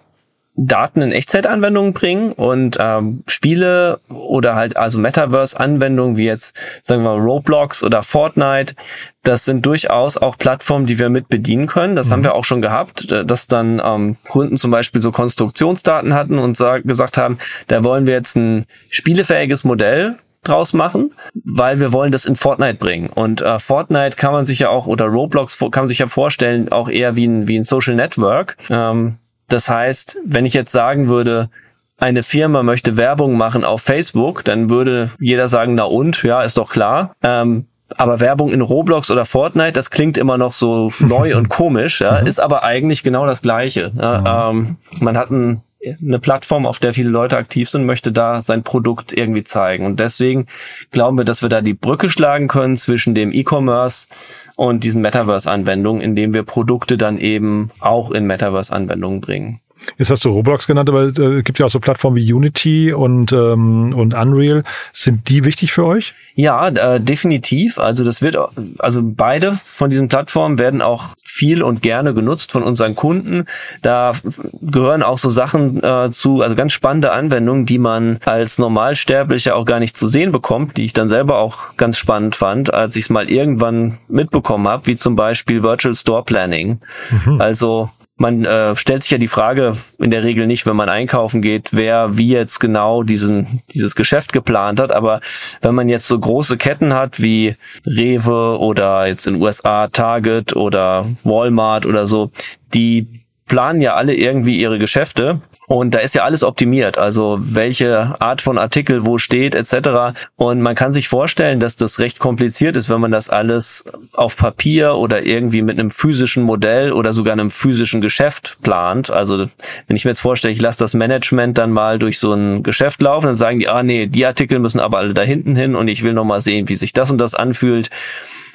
Daten 0.56 1.02
in 1.02 1.12
Echtzeitanwendungen 1.12 1.92
bringen 1.92 2.32
und 2.32 2.78
ähm, 2.80 3.22
Spiele 3.26 4.00
oder 4.08 4.54
halt 4.54 4.76
also 4.76 4.98
Metaverse-Anwendungen 4.98 6.16
wie 6.16 6.24
jetzt 6.24 6.56
sagen 6.82 7.02
wir 7.02 7.16
mal 7.16 7.20
Roblox 7.20 7.84
oder 7.84 8.02
Fortnite, 8.02 8.74
das 9.22 9.44
sind 9.44 9.66
durchaus 9.66 10.16
auch 10.16 10.38
Plattformen, 10.38 10.86
die 10.86 10.98
wir 10.98 11.08
mit 11.08 11.28
bedienen 11.28 11.66
können. 11.66 11.96
Das 11.96 12.08
mhm. 12.08 12.12
haben 12.12 12.24
wir 12.24 12.34
auch 12.34 12.44
schon 12.44 12.62
gehabt, 12.62 13.12
dass 13.26 13.46
dann 13.46 13.82
ähm, 13.84 14.16
Kunden 14.28 14.56
zum 14.56 14.70
Beispiel 14.70 15.02
so 15.02 15.12
Konstruktionsdaten 15.12 16.14
hatten 16.14 16.38
und 16.38 16.56
gesagt 16.84 17.18
haben, 17.18 17.38
da 17.66 17.84
wollen 17.84 18.06
wir 18.06 18.14
jetzt 18.14 18.36
ein 18.36 18.66
spielefähiges 18.88 19.64
Modell 19.64 20.16
draus 20.44 20.72
machen, 20.72 21.12
weil 21.44 21.80
wir 21.80 21.92
wollen 21.92 22.12
das 22.12 22.24
in 22.24 22.36
Fortnite 22.36 22.78
bringen. 22.78 23.08
Und 23.08 23.42
äh, 23.42 23.58
Fortnite 23.58 24.16
kann 24.16 24.32
man 24.32 24.46
sich 24.46 24.60
ja 24.60 24.68
auch, 24.68 24.86
oder 24.86 25.06
Roblox 25.06 25.58
kann 25.58 25.82
man 25.82 25.88
sich 25.88 25.98
ja 25.98 26.06
vorstellen, 26.06 26.70
auch 26.70 26.88
eher 26.88 27.16
wie 27.16 27.26
ein, 27.26 27.48
wie 27.48 27.58
ein 27.58 27.64
Social 27.64 27.94
Network. 27.94 28.56
Ähm, 28.70 29.16
das 29.48 29.68
heißt, 29.68 30.18
wenn 30.24 30.44
ich 30.44 30.54
jetzt 30.54 30.72
sagen 30.72 31.08
würde, 31.08 31.50
eine 31.98 32.22
Firma 32.22 32.62
möchte 32.62 32.96
Werbung 32.96 33.36
machen 33.36 33.64
auf 33.64 33.80
Facebook, 33.80 34.44
dann 34.44 34.68
würde 34.68 35.10
jeder 35.18 35.48
sagen, 35.48 35.74
na 35.74 35.84
und, 35.84 36.22
ja, 36.22 36.42
ist 36.42 36.58
doch 36.58 36.70
klar. 36.70 37.12
Ähm, 37.22 37.66
aber 37.96 38.20
Werbung 38.20 38.52
in 38.52 38.60
Roblox 38.60 39.10
oder 39.10 39.24
Fortnite, 39.24 39.72
das 39.72 39.90
klingt 39.90 40.18
immer 40.18 40.38
noch 40.38 40.52
so 40.52 40.92
neu 40.98 41.36
und 41.36 41.48
komisch, 41.48 42.00
ja, 42.00 42.20
mhm. 42.20 42.26
ist 42.26 42.40
aber 42.40 42.64
eigentlich 42.64 43.02
genau 43.02 43.26
das 43.26 43.42
Gleiche. 43.42 43.92
Mhm. 43.94 44.24
ähm, 44.26 44.76
man 45.00 45.16
hat 45.16 45.30
ein, 45.30 45.62
eine 45.84 46.18
Plattform, 46.18 46.66
auf 46.66 46.78
der 46.78 46.92
viele 46.92 47.10
Leute 47.10 47.36
aktiv 47.36 47.68
sind, 47.68 47.86
möchte 47.86 48.12
da 48.12 48.42
sein 48.42 48.62
Produkt 48.62 49.12
irgendwie 49.12 49.44
zeigen. 49.44 49.86
Und 49.86 50.00
deswegen 50.00 50.46
glauben 50.90 51.18
wir, 51.18 51.24
dass 51.24 51.42
wir 51.42 51.48
da 51.48 51.60
die 51.60 51.74
Brücke 51.74 52.10
schlagen 52.10 52.48
können 52.48 52.76
zwischen 52.76 53.14
dem 53.14 53.32
E-Commerce 53.32 54.08
und 54.56 54.84
diesen 54.84 55.02
Metaverse-Anwendungen, 55.02 56.00
indem 56.02 56.32
wir 56.32 56.42
Produkte 56.42 56.96
dann 56.96 57.18
eben 57.18 57.70
auch 57.78 58.10
in 58.10 58.26
Metaverse-Anwendungen 58.26 59.20
bringen. 59.20 59.60
Jetzt 59.98 60.10
hast 60.10 60.24
du 60.24 60.30
Roblox 60.30 60.66
genannt, 60.66 60.88
aber 60.88 61.04
es 61.04 61.18
äh, 61.18 61.42
gibt 61.42 61.58
ja 61.58 61.66
auch 61.66 61.70
so 61.70 61.80
Plattformen 61.80 62.16
wie 62.16 62.32
Unity 62.32 62.92
und, 62.92 63.32
ähm, 63.32 63.94
und 63.94 64.14
Unreal. 64.14 64.62
Sind 64.92 65.28
die 65.28 65.44
wichtig 65.44 65.72
für 65.72 65.84
euch? 65.84 66.14
Ja, 66.34 66.68
äh, 66.68 67.00
definitiv. 67.00 67.78
Also 67.78 68.04
das 68.04 68.20
wird, 68.20 68.36
also 68.78 69.00
beide 69.02 69.58
von 69.64 69.90
diesen 69.90 70.08
Plattformen 70.08 70.58
werden 70.58 70.82
auch 70.82 71.14
viel 71.22 71.62
und 71.62 71.82
gerne 71.82 72.14
genutzt 72.14 72.52
von 72.52 72.62
unseren 72.62 72.94
Kunden. 72.94 73.46
Da 73.82 74.12
gehören 74.60 75.02
auch 75.02 75.18
so 75.18 75.30
Sachen 75.30 75.82
äh, 75.82 76.10
zu, 76.10 76.42
also 76.42 76.54
ganz 76.54 76.72
spannende 76.72 77.12
Anwendungen, 77.12 77.66
die 77.66 77.78
man 77.78 78.18
als 78.24 78.58
Normalsterblicher 78.58 79.56
auch 79.56 79.64
gar 79.64 79.80
nicht 79.80 79.96
zu 79.96 80.08
sehen 80.08 80.32
bekommt, 80.32 80.76
die 80.76 80.84
ich 80.84 80.92
dann 80.92 81.08
selber 81.08 81.38
auch 81.38 81.76
ganz 81.76 81.98
spannend 81.98 82.36
fand, 82.36 82.72
als 82.72 82.96
ich 82.96 83.04
es 83.04 83.10
mal 83.10 83.30
irgendwann 83.30 83.98
mitbekommen 84.08 84.68
habe, 84.68 84.86
wie 84.86 84.96
zum 84.96 85.16
Beispiel 85.16 85.62
Virtual 85.62 85.94
Store 85.94 86.22
Planning. 86.22 86.80
Mhm. 87.24 87.40
Also 87.40 87.90
man 88.16 88.44
äh, 88.44 88.74
stellt 88.76 89.02
sich 89.02 89.12
ja 89.12 89.18
die 89.18 89.28
Frage 89.28 89.76
in 89.98 90.10
der 90.10 90.24
Regel 90.24 90.46
nicht, 90.46 90.66
wenn 90.66 90.76
man 90.76 90.88
einkaufen 90.88 91.42
geht, 91.42 91.70
wer 91.72 92.16
wie 92.16 92.28
jetzt 92.28 92.60
genau 92.60 93.02
diesen 93.02 93.60
dieses 93.74 93.94
Geschäft 93.94 94.32
geplant 94.32 94.80
hat. 94.80 94.90
Aber 94.90 95.20
wenn 95.60 95.74
man 95.74 95.88
jetzt 95.88 96.08
so 96.08 96.18
große 96.18 96.56
Ketten 96.56 96.94
hat 96.94 97.20
wie 97.20 97.56
Rewe 97.84 98.58
oder 98.58 99.06
jetzt 99.06 99.26
in 99.26 99.40
USA 99.40 99.88
Target 99.88 100.56
oder 100.56 101.06
Walmart 101.24 101.84
oder 101.84 102.06
so, 102.06 102.30
die 102.74 103.06
planen 103.46 103.82
ja 103.82 103.94
alle 103.94 104.14
irgendwie 104.14 104.58
ihre 104.58 104.78
Geschäfte 104.78 105.40
und 105.66 105.94
da 105.94 105.98
ist 105.98 106.14
ja 106.14 106.22
alles 106.22 106.44
optimiert, 106.44 106.96
also 106.96 107.38
welche 107.40 108.20
Art 108.20 108.40
von 108.40 108.58
Artikel 108.58 109.04
wo 109.04 109.18
steht 109.18 109.54
etc. 109.54 110.16
Und 110.36 110.60
man 110.60 110.74
kann 110.74 110.92
sich 110.92 111.08
vorstellen, 111.08 111.60
dass 111.60 111.76
das 111.76 111.98
recht 111.98 112.18
kompliziert 112.18 112.76
ist, 112.76 112.88
wenn 112.88 113.00
man 113.00 113.10
das 113.10 113.28
alles 113.28 113.84
auf 114.12 114.36
Papier 114.36 114.94
oder 114.94 115.26
irgendwie 115.26 115.62
mit 115.62 115.78
einem 115.78 115.90
physischen 115.90 116.44
Modell 116.44 116.92
oder 116.92 117.12
sogar 117.12 117.32
einem 117.32 117.50
physischen 117.50 118.00
Geschäft 118.00 118.58
plant. 118.62 119.10
Also 119.10 119.46
wenn 119.86 119.96
ich 119.96 120.04
mir 120.04 120.12
jetzt 120.12 120.20
vorstelle, 120.20 120.52
ich 120.52 120.60
lasse 120.60 120.78
das 120.78 120.94
Management 120.94 121.58
dann 121.58 121.72
mal 121.72 121.98
durch 121.98 122.18
so 122.18 122.32
ein 122.32 122.62
Geschäft 122.62 123.02
laufen, 123.02 123.26
dann 123.26 123.34
sagen 123.34 123.58
die, 123.58 123.68
ah 123.68 123.82
nee, 123.82 124.06
die 124.06 124.24
Artikel 124.24 124.60
müssen 124.60 124.80
aber 124.80 124.98
alle 124.98 125.14
da 125.14 125.22
hinten 125.22 125.56
hin 125.56 125.74
und 125.74 125.88
ich 125.88 126.02
will 126.02 126.12
noch 126.12 126.24
mal 126.24 126.40
sehen, 126.40 126.68
wie 126.68 126.76
sich 126.76 126.92
das 126.92 127.10
und 127.10 127.18
das 127.18 127.34
anfühlt. 127.34 127.90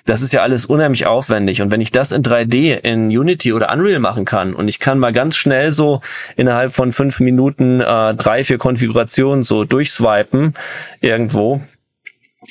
Das 0.05 0.22
ist 0.22 0.34
ja 0.34 0.41
alles 0.41 0.65
unheimlich 0.65 1.05
aufwendig. 1.05 1.62
Und 1.62 1.72
wenn 1.72 1.81
ich 1.81 1.91
das 1.91 2.12
in 2.12 2.24
3D 2.24 2.74
in 2.79 3.08
Unity 3.08 3.53
oder 3.53 3.72
Unreal 3.72 4.00
machen 4.00 4.25
kann 4.25 4.53
und 4.53 4.67
ich 4.67 4.79
kann 4.79 5.00
mal 5.00 5.13
ganz 5.13 5.36
schnell 5.36 5.72
so 5.72 6.01
innerhalb 6.36 6.74
von 6.74 6.91
fünf 6.91 7.20
Minuten 7.20 7.81
äh, 7.81 8.15
drei, 8.15 8.43
vier 8.43 8.58
Konfigurationen 8.58 9.43
so 9.43 9.63
durchswipen 9.63 10.53
irgendwo, 11.00 11.62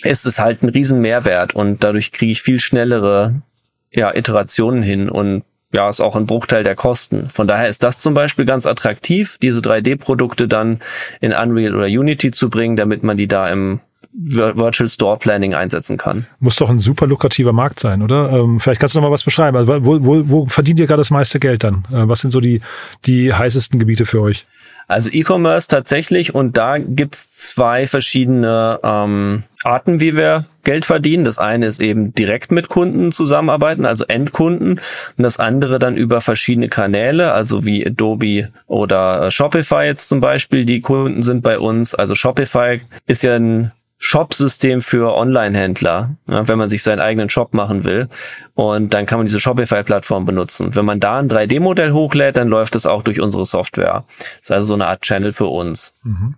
ist 0.02 0.26
es 0.26 0.38
halt 0.38 0.62
ein 0.62 0.68
riesen 0.68 1.00
Mehrwert 1.00 1.54
und 1.54 1.82
dadurch 1.82 2.12
kriege 2.12 2.32
ich 2.32 2.42
viel 2.42 2.60
schnellere 2.60 3.42
ja, 3.90 4.14
Iterationen 4.14 4.82
hin 4.82 5.08
und 5.08 5.42
ja, 5.72 5.88
ist 5.88 6.00
auch 6.00 6.16
ein 6.16 6.26
Bruchteil 6.26 6.64
der 6.64 6.74
Kosten. 6.74 7.28
Von 7.28 7.46
daher 7.46 7.68
ist 7.68 7.82
das 7.84 8.00
zum 8.00 8.12
Beispiel 8.12 8.44
ganz 8.44 8.66
attraktiv, 8.66 9.38
diese 9.40 9.60
3D-Produkte 9.60 10.48
dann 10.48 10.80
in 11.20 11.32
Unreal 11.32 11.76
oder 11.76 11.86
Unity 11.86 12.32
zu 12.32 12.50
bringen, 12.50 12.76
damit 12.76 13.04
man 13.04 13.16
die 13.16 13.28
da 13.28 13.48
im 13.48 13.80
Virtual 14.12 14.88
Store 14.88 15.18
Planning 15.18 15.54
einsetzen 15.54 15.96
kann. 15.96 16.26
Muss 16.40 16.56
doch 16.56 16.68
ein 16.68 16.80
super 16.80 17.06
lukrativer 17.06 17.52
Markt 17.52 17.80
sein, 17.80 18.02
oder? 18.02 18.30
Ähm, 18.30 18.60
vielleicht 18.60 18.80
kannst 18.80 18.94
du 18.94 19.00
noch 19.00 19.08
mal 19.08 19.12
was 19.12 19.22
beschreiben. 19.22 19.56
Also, 19.56 19.84
wo, 19.84 20.04
wo, 20.04 20.28
wo 20.28 20.46
verdient 20.46 20.80
ihr 20.80 20.86
gerade 20.86 21.00
das 21.00 21.10
meiste 21.10 21.38
Geld 21.38 21.64
dann? 21.64 21.84
Äh, 21.90 22.08
was 22.08 22.20
sind 22.20 22.30
so 22.30 22.40
die, 22.40 22.60
die 23.06 23.32
heißesten 23.32 23.78
Gebiete 23.78 24.06
für 24.06 24.20
euch? 24.20 24.46
Also 24.90 25.08
E-Commerce 25.12 25.68
tatsächlich 25.68 26.34
und 26.34 26.56
da 26.56 26.78
gibt's 26.78 27.30
zwei 27.30 27.86
verschiedene 27.86 28.80
ähm, 28.82 29.44
Arten, 29.62 30.00
wie 30.00 30.16
wir 30.16 30.46
Geld 30.64 30.84
verdienen. 30.84 31.24
Das 31.24 31.38
eine 31.38 31.66
ist 31.66 31.80
eben 31.80 32.12
direkt 32.12 32.50
mit 32.50 32.66
Kunden 32.66 33.12
zusammenarbeiten, 33.12 33.86
also 33.86 34.04
Endkunden, 34.06 34.80
und 35.16 35.22
das 35.22 35.38
andere 35.38 35.78
dann 35.78 35.96
über 35.96 36.20
verschiedene 36.20 36.68
Kanäle, 36.68 37.32
also 37.32 37.64
wie 37.64 37.86
Adobe 37.86 38.48
oder 38.66 39.30
Shopify 39.30 39.84
jetzt 39.84 40.08
zum 40.08 40.20
Beispiel. 40.20 40.64
Die 40.64 40.80
Kunden 40.80 41.22
sind 41.22 41.42
bei 41.42 41.60
uns. 41.60 41.94
Also 41.94 42.16
Shopify 42.16 42.80
ist 43.06 43.22
ja 43.22 43.36
ein 43.36 43.70
Shop-System 44.02 44.80
für 44.80 45.14
Online-Händler, 45.14 46.16
ja, 46.26 46.48
wenn 46.48 46.58
man 46.58 46.70
sich 46.70 46.82
seinen 46.82 47.00
eigenen 47.00 47.28
Shop 47.28 47.52
machen 47.52 47.84
will. 47.84 48.08
Und 48.54 48.94
dann 48.94 49.04
kann 49.04 49.18
man 49.18 49.26
diese 49.26 49.40
Shopify-Plattform 49.40 50.24
benutzen. 50.24 50.74
Wenn 50.74 50.86
man 50.86 51.00
da 51.00 51.18
ein 51.18 51.28
3D-Modell 51.28 51.92
hochlädt, 51.92 52.38
dann 52.38 52.48
läuft 52.48 52.74
es 52.76 52.86
auch 52.86 53.02
durch 53.02 53.20
unsere 53.20 53.44
Software. 53.44 54.04
Das 54.18 54.40
ist 54.40 54.50
also 54.50 54.68
so 54.68 54.74
eine 54.74 54.86
Art 54.86 55.02
Channel 55.02 55.32
für 55.32 55.46
uns. 55.46 55.94
Mhm. 56.02 56.36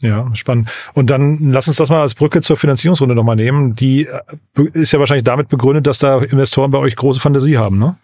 Ja, 0.00 0.30
spannend. 0.34 0.70
Und 0.94 1.10
dann 1.10 1.50
lass 1.52 1.68
uns 1.68 1.76
das 1.76 1.90
mal 1.90 2.00
als 2.00 2.14
Brücke 2.14 2.40
zur 2.40 2.56
Finanzierungsrunde 2.56 3.14
nochmal 3.14 3.36
nehmen. 3.36 3.74
Die 3.74 4.06
äh, 4.06 4.62
ist 4.72 4.92
ja 4.92 4.98
wahrscheinlich 4.98 5.24
damit 5.24 5.50
begründet, 5.50 5.86
dass 5.86 5.98
da 5.98 6.22
Investoren 6.22 6.70
bei 6.70 6.78
euch 6.78 6.96
große 6.96 7.20
Fantasie 7.20 7.58
haben, 7.58 7.78
ne? 7.78 7.96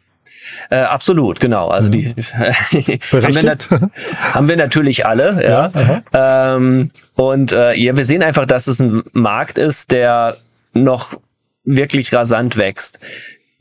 Äh, 0.70 0.76
absolut, 0.76 1.40
genau. 1.40 1.68
Also 1.68 1.88
die 1.88 2.08
haben, 3.12 3.34
wir 3.34 3.58
haben 4.32 4.48
wir 4.48 4.56
natürlich 4.56 5.06
alle, 5.06 5.42
ja. 5.42 5.72
ja 6.12 6.56
ähm, 6.56 6.90
und 7.14 7.52
äh, 7.52 7.74
ja, 7.74 7.96
wir 7.96 8.04
sehen 8.04 8.22
einfach, 8.22 8.46
dass 8.46 8.66
es 8.66 8.80
ein 8.80 9.02
Markt 9.12 9.58
ist, 9.58 9.92
der 9.92 10.38
noch 10.72 11.16
wirklich 11.64 12.12
rasant 12.12 12.56
wächst 12.56 12.98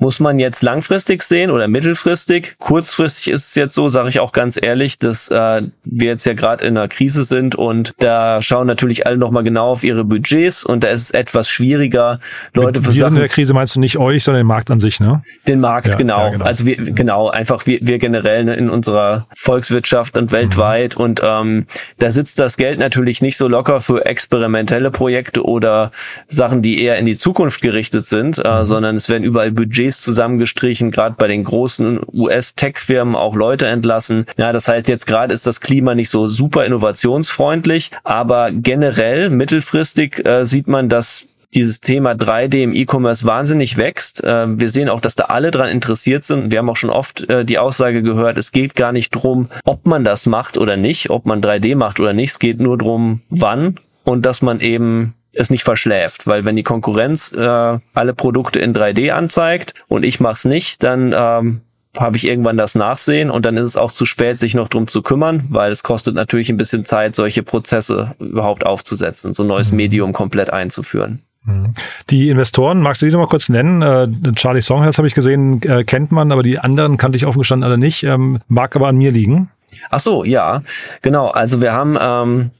muss 0.04 0.20
man 0.20 0.38
jetzt 0.38 0.62
langfristig 0.64 1.24
sehen 1.24 1.50
oder 1.50 1.70
mittelfristig. 1.70 2.56
Kurzfristig 2.60 3.30
ist 3.30 3.48
es 3.48 3.56
jetzt 3.56 3.74
so, 3.74 3.88
sage 3.88 4.10
ich 4.10 4.20
auch 4.20 4.34
ganz 4.34 4.62
ehrlich, 4.62 4.98
dass 4.98 5.30
äh, 5.30 5.62
wir 5.86 6.08
jetzt 6.08 6.26
ja 6.26 6.34
gerade 6.34 6.66
in 6.66 6.78
einer 6.78 6.90
Krise 6.90 7.24
sind 7.24 7.56
und 7.56 7.94
da 8.00 8.42
schauen 8.42 8.68
natürlich 8.68 9.08
alle 9.08 9.16
nochmal 9.16 9.44
genau 9.44 9.70
auf 9.70 9.86
ihre 9.86 10.04
Budgets 10.04 10.66
und 10.66 10.84
da 10.84 10.90
ist 10.90 11.04
es 11.04 11.12
etwas 11.12 11.48
schwieriger, 11.48 12.20
Leute 12.54 12.82
Mit, 12.82 12.90
für 12.90 12.94
Sachen... 12.94 13.16
in 13.16 13.22
der 13.22 13.30
Krise 13.30 13.54
meinst 13.54 13.78
du 13.78 13.80
nicht 13.80 13.98
euch, 13.98 14.26
sondern 14.26 14.42
den 14.42 14.48
Markt 14.48 14.70
an 14.72 14.82
sich, 14.82 15.00
ne? 15.00 15.24
Den 15.48 15.62
Markt, 15.62 15.88
ja, 15.88 15.96
genau. 15.96 16.26
Ja, 16.26 16.30
genau. 16.32 16.46
Also 16.46 16.66
wir, 16.66 16.76
genau, 16.76 17.30
einfach 17.30 17.66
wir, 17.66 17.80
wir 17.82 17.98
generell 17.98 18.44
ne, 18.44 18.56
in 18.56 18.70
unserer 18.70 19.28
Volkswirtschaft 19.34 20.18
und 20.18 20.34
weltweit 20.34 20.98
mhm. 20.98 21.04
und 21.04 21.22
ähm, 21.24 21.66
da 22.00 22.12
sitzt 22.12 22.40
das 22.40 22.58
Geld 22.58 22.78
natürlich 22.78 23.22
nicht 23.22 23.38
so 23.38 23.48
locker 23.48 23.80
für 23.80 24.06
experimentelle 24.06 24.92
Projekte 24.92 25.46
oder 25.46 25.94
Sachen, 26.28 26.62
die 26.62 26.84
eher 26.84 26.98
in 26.98 27.06
die 27.06 27.16
Zukunft 27.16 27.62
gerichtet 27.62 28.06
sind, 28.06 28.38
äh, 28.38 28.60
mhm. 28.60 28.66
sondern 28.66 28.98
es 28.98 29.08
werden 29.08 29.24
überall 29.24 29.52
Budgets 29.54 29.93
Budgets 29.94 30.02
zusammengestrichen, 30.02 30.92
gerade 30.92 31.16
bei 31.18 31.28
den 31.28 31.44
großen 31.44 32.00
US-Tech-Firmen 32.12 33.16
auch 33.16 33.36
Leute 33.36 33.68
entlassen. 33.68 34.26
Ja, 34.38 34.52
das 34.52 34.68
heißt, 34.68 34.90
jetzt 34.90 35.08
gerade 35.08 35.34
ist 35.34 35.48
das 35.48 35.62
Klima 35.62 35.96
nicht 35.96 36.10
so 36.10 36.28
super 36.28 36.66
innovationsfreundlich, 36.66 37.92
aber 38.04 38.52
generell 38.52 39.30
mittelfristig 39.30 40.26
äh, 40.26 40.46
sieht 40.46 40.68
man, 40.68 40.90
dass 40.90 41.26
dieses 41.54 41.82
Thema 41.82 42.14
3D 42.14 42.64
im 42.64 42.74
E-Commerce 42.74 43.26
wahnsinnig 43.26 43.78
wächst. 43.78 44.24
Äh, 44.24 44.60
wir 44.60 44.70
sehen 44.70 44.90
auch, 44.90 45.02
dass 45.02 45.16
da 45.16 45.26
alle 45.26 45.52
dran 45.52 45.70
interessiert 45.70 46.26
sind. 46.26 46.52
Wir 46.52 46.60
haben 46.60 46.70
auch 46.70 46.78
schon 46.78 46.90
oft 46.90 47.30
äh, 47.30 47.46
die 47.46 47.60
Aussage 47.60 48.02
gehört, 48.02 48.38
es 48.38 48.52
geht 48.52 48.76
gar 48.76 48.92
nicht 48.92 49.12
drum, 49.12 49.50
ob 49.64 49.86
man 49.86 50.04
das 50.04 50.26
macht 50.26 50.58
oder 50.58 50.78
nicht, 50.78 51.12
ob 51.12 51.26
man 51.26 51.42
3D 51.42 51.76
macht 51.76 52.00
oder 52.00 52.14
nicht. 52.14 52.32
Es 52.32 52.40
geht 52.40 52.60
nur 52.60 52.78
drum, 52.78 53.22
wann 53.30 53.80
und 54.04 54.26
dass 54.26 54.42
man 54.42 54.60
eben 54.60 55.14
es 55.36 55.50
nicht 55.50 55.64
verschläft, 55.64 56.28
weil 56.28 56.46
wenn 56.46 56.56
die 56.56 56.64
Konkurrenz 56.64 57.32
äh, 57.32 57.78
alle 57.94 58.14
Produkte 58.14 58.60
in 58.60 58.74
3D 58.74 59.12
anzeigt 59.12 59.74
und 59.88 60.04
ich 60.04 60.20
mach's 60.20 60.46
nicht, 60.46 60.84
dann 60.84 61.14
ähm, 61.16 61.62
habe 61.98 62.18
ich 62.18 62.26
irgendwann 62.26 62.58
das 62.58 62.76
Nachsehen 62.76 63.30
und 63.30 63.46
dann 63.46 63.58
ist 63.58 63.70
es 63.70 63.78
auch 63.78 63.92
zu 63.92 64.06
spät, 64.06 64.40
sich 64.40 64.56
noch 64.56 64.68
drum 64.68 64.88
zu 64.88 65.02
kümmern, 65.02 65.46
weil 65.50 65.72
es 65.72 65.84
kostet 65.84 66.16
natürlich 66.16 66.50
ein 66.50 66.58
bisschen 66.58 66.86
Zeit, 66.86 67.16
solche 67.16 67.44
Prozesse 67.44 68.16
überhaupt 68.20 68.66
aufzusetzen, 68.66 69.34
so 69.34 69.44
ein 69.44 69.48
neues 69.48 69.72
mhm. 69.72 69.78
Medium 69.78 70.14
komplett 70.14 70.52
einzuführen. 70.52 71.22
Mhm. 71.46 71.74
Die 72.10 72.30
Investoren, 72.30 72.82
magst 72.82 73.02
du 73.02 73.06
die 73.06 73.12
noch 73.12 73.20
mal 73.20 73.28
kurz 73.28 73.50
nennen? 73.50 73.82
Äh, 73.82 74.34
Charlie 74.34 74.62
Songhurst 74.62 74.98
habe 74.98 75.08
ich 75.08 75.14
gesehen, 75.14 75.62
äh, 75.64 75.84
kennt 75.84 76.12
man, 76.12 76.32
aber 76.32 76.42
die 76.42 76.58
anderen 76.58 76.98
kannte 76.98 77.18
ich 77.18 77.26
offen 77.26 77.40
gestanden 77.40 77.66
alle 77.66 77.78
nicht, 77.78 78.04
ähm, 78.04 78.40
mag 78.48 78.76
aber 78.76 78.88
an 78.88 78.98
mir 78.98 79.12
liegen. 79.12 79.50
Ach 79.90 80.00
so, 80.00 80.24
ja, 80.24 80.64
genau. 81.02 81.30
Also 81.30 81.62
wir 81.62 81.74
haben 81.74 81.98
ähm, 82.00 82.52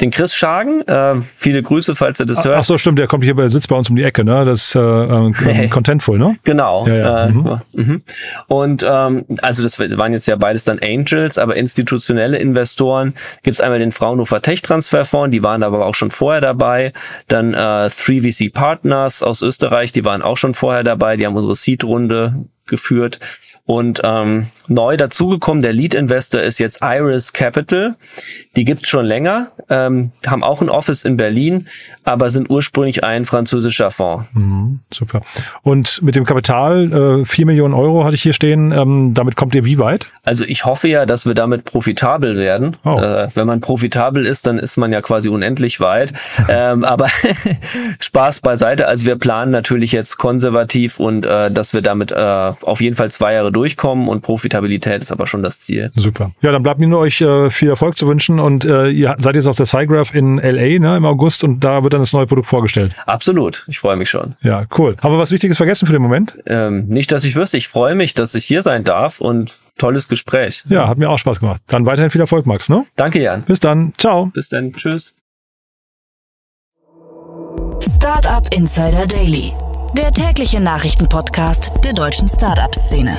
den 0.00 0.10
Chris 0.10 0.34
Schagen. 0.34 0.82
Äh, 0.82 1.22
viele 1.22 1.62
Grüße, 1.62 1.94
falls 1.94 2.20
er 2.20 2.26
das 2.26 2.38
ach, 2.38 2.44
hört. 2.44 2.58
Ach 2.58 2.64
so, 2.64 2.76
stimmt, 2.76 2.98
der 2.98 3.06
kommt 3.06 3.24
hier 3.24 3.34
bei, 3.34 3.48
sitzt 3.48 3.68
bei 3.68 3.76
uns 3.76 3.88
um 3.88 3.96
die 3.96 4.02
Ecke, 4.02 4.24
ne? 4.24 4.44
Das 4.44 4.68
ist 4.68 4.74
äh, 4.74 4.80
äh, 4.80 5.68
Contentful, 5.70 6.18
ne? 6.18 6.36
Genau. 6.44 6.86
Ja, 6.86 6.94
ja. 6.94 7.26
Äh, 7.26 7.30
mhm. 7.30 7.60
Mhm. 7.72 8.02
Und 8.46 8.86
ähm, 8.88 9.24
also 9.40 9.62
das 9.62 9.78
waren 9.78 10.12
jetzt 10.12 10.26
ja 10.26 10.36
beides 10.36 10.64
dann 10.64 10.78
Angels, 10.80 11.38
aber 11.38 11.56
institutionelle 11.56 12.36
Investoren 12.36 13.14
gibt's 13.42 13.60
einmal 13.60 13.78
den 13.78 13.92
Fraunhofer 13.92 14.42
Tech 14.42 14.62
Transferfonds, 14.62 15.30
die 15.30 15.42
waren 15.42 15.62
aber 15.62 15.86
auch 15.86 15.94
schon 15.94 16.10
vorher 16.10 16.40
dabei. 16.40 16.92
Dann 17.28 17.54
äh, 17.54 17.56
3VC 17.56 18.52
Partners 18.52 19.22
aus 19.22 19.40
Österreich, 19.40 19.92
die 19.92 20.04
waren 20.04 20.22
auch 20.22 20.36
schon 20.36 20.54
vorher 20.54 20.84
dabei, 20.84 21.16
die 21.16 21.26
haben 21.26 21.36
unsere 21.36 21.54
Seed-Runde 21.54 22.44
geführt. 22.66 23.20
Und 23.66 24.00
ähm, 24.04 24.46
neu 24.68 24.96
dazugekommen, 24.96 25.60
der 25.60 25.72
Lead 25.72 25.92
Investor 25.92 26.40
ist 26.40 26.58
jetzt 26.58 26.78
Iris 26.82 27.32
Capital. 27.32 27.96
Die 28.54 28.64
gibt's 28.64 28.88
schon 28.88 29.04
länger, 29.04 29.50
ähm, 29.68 30.12
haben 30.24 30.44
auch 30.44 30.62
ein 30.62 30.70
Office 30.70 31.04
in 31.04 31.16
Berlin, 31.16 31.68
aber 32.06 32.30
sind 32.30 32.48
ursprünglich 32.48 33.04
ein 33.04 33.24
französischer 33.24 33.90
Fonds. 33.90 34.26
Mhm, 34.32 34.78
super. 34.94 35.22
Und 35.62 36.00
mit 36.02 36.14
dem 36.14 36.24
Kapital, 36.24 37.20
äh, 37.22 37.24
4 37.24 37.46
Millionen 37.46 37.74
Euro 37.74 38.04
hatte 38.04 38.14
ich 38.14 38.22
hier 38.22 38.32
stehen, 38.32 38.70
ähm, 38.70 39.12
damit 39.12 39.34
kommt 39.34 39.54
ihr 39.56 39.64
wie 39.64 39.78
weit? 39.78 40.06
Also 40.24 40.44
ich 40.44 40.64
hoffe 40.64 40.86
ja, 40.88 41.04
dass 41.04 41.26
wir 41.26 41.34
damit 41.34 41.64
profitabel 41.64 42.36
werden. 42.36 42.76
Oh. 42.84 42.98
Äh, 43.00 43.28
wenn 43.34 43.46
man 43.46 43.60
profitabel 43.60 44.24
ist, 44.24 44.46
dann 44.46 44.58
ist 44.58 44.76
man 44.76 44.92
ja 44.92 45.02
quasi 45.02 45.28
unendlich 45.28 45.80
weit. 45.80 46.12
ähm, 46.48 46.84
aber 46.84 47.08
Spaß 47.98 48.40
beiseite. 48.40 48.86
Also 48.86 49.04
wir 49.04 49.16
planen 49.16 49.50
natürlich 49.50 49.90
jetzt 49.90 50.16
konservativ 50.16 51.00
und 51.00 51.26
äh, 51.26 51.50
dass 51.50 51.74
wir 51.74 51.82
damit 51.82 52.12
äh, 52.12 52.14
auf 52.14 52.80
jeden 52.80 52.94
Fall 52.94 53.10
zwei 53.10 53.34
Jahre 53.34 53.50
durchkommen 53.50 54.08
und 54.08 54.22
Profitabilität 54.22 55.02
ist 55.02 55.10
aber 55.10 55.26
schon 55.26 55.42
das 55.42 55.58
Ziel. 55.58 55.90
Super. 55.96 56.30
Ja, 56.40 56.52
dann 56.52 56.62
bleibt 56.62 56.78
mir 56.78 56.86
nur 56.86 57.00
euch 57.00 57.20
äh, 57.20 57.50
viel 57.50 57.68
Erfolg 57.68 57.98
zu 57.98 58.06
wünschen 58.06 58.38
und 58.38 58.64
äh, 58.64 58.90
ihr 58.90 59.16
seid 59.18 59.34
jetzt 59.34 59.48
auf 59.48 59.56
der 59.56 59.66
SciGraph 59.66 60.14
in 60.14 60.36
LA 60.36 60.78
ne, 60.78 60.96
im 60.96 61.04
August 61.04 61.42
und 61.42 61.64
da 61.64 61.82
wird 61.82 61.95
dann 61.96 62.02
das 62.02 62.12
neue 62.12 62.26
Produkt 62.26 62.48
vorgestellt. 62.48 62.94
Absolut. 63.06 63.64
Ich 63.68 63.78
freue 63.78 63.96
mich 63.96 64.10
schon. 64.10 64.36
Ja, 64.42 64.66
cool. 64.78 64.96
Haben 65.02 65.14
wir 65.14 65.18
was 65.18 65.32
Wichtiges 65.32 65.56
vergessen 65.56 65.86
für 65.86 65.92
den 65.92 66.02
Moment? 66.02 66.38
Ähm, 66.46 66.86
nicht, 66.88 67.10
dass 67.12 67.24
ich 67.24 67.36
wüsste. 67.36 67.56
Ich 67.56 67.68
freue 67.68 67.94
mich, 67.94 68.14
dass 68.14 68.34
ich 68.34 68.44
hier 68.44 68.62
sein 68.62 68.84
darf 68.84 69.20
und 69.20 69.56
tolles 69.78 70.08
Gespräch. 70.08 70.62
Ja, 70.68 70.88
hat 70.88 70.98
mir 70.98 71.10
auch 71.10 71.18
Spaß 71.18 71.40
gemacht. 71.40 71.62
Dann 71.66 71.86
weiterhin 71.86 72.10
viel 72.10 72.20
Erfolg, 72.20 72.46
Max. 72.46 72.68
Ne? 72.68 72.84
Danke, 72.96 73.20
Jan. 73.20 73.42
Bis 73.42 73.60
dann. 73.60 73.92
Ciao. 73.98 74.26
Bis 74.26 74.48
dann. 74.48 74.72
Tschüss. 74.72 75.14
Startup 77.80 78.46
Insider 78.52 79.06
Daily, 79.06 79.52
der 79.96 80.12
tägliche 80.12 80.60
Nachrichtenpodcast 80.60 81.72
der 81.84 81.92
deutschen 81.92 82.28
Startup-Szene. 82.28 83.16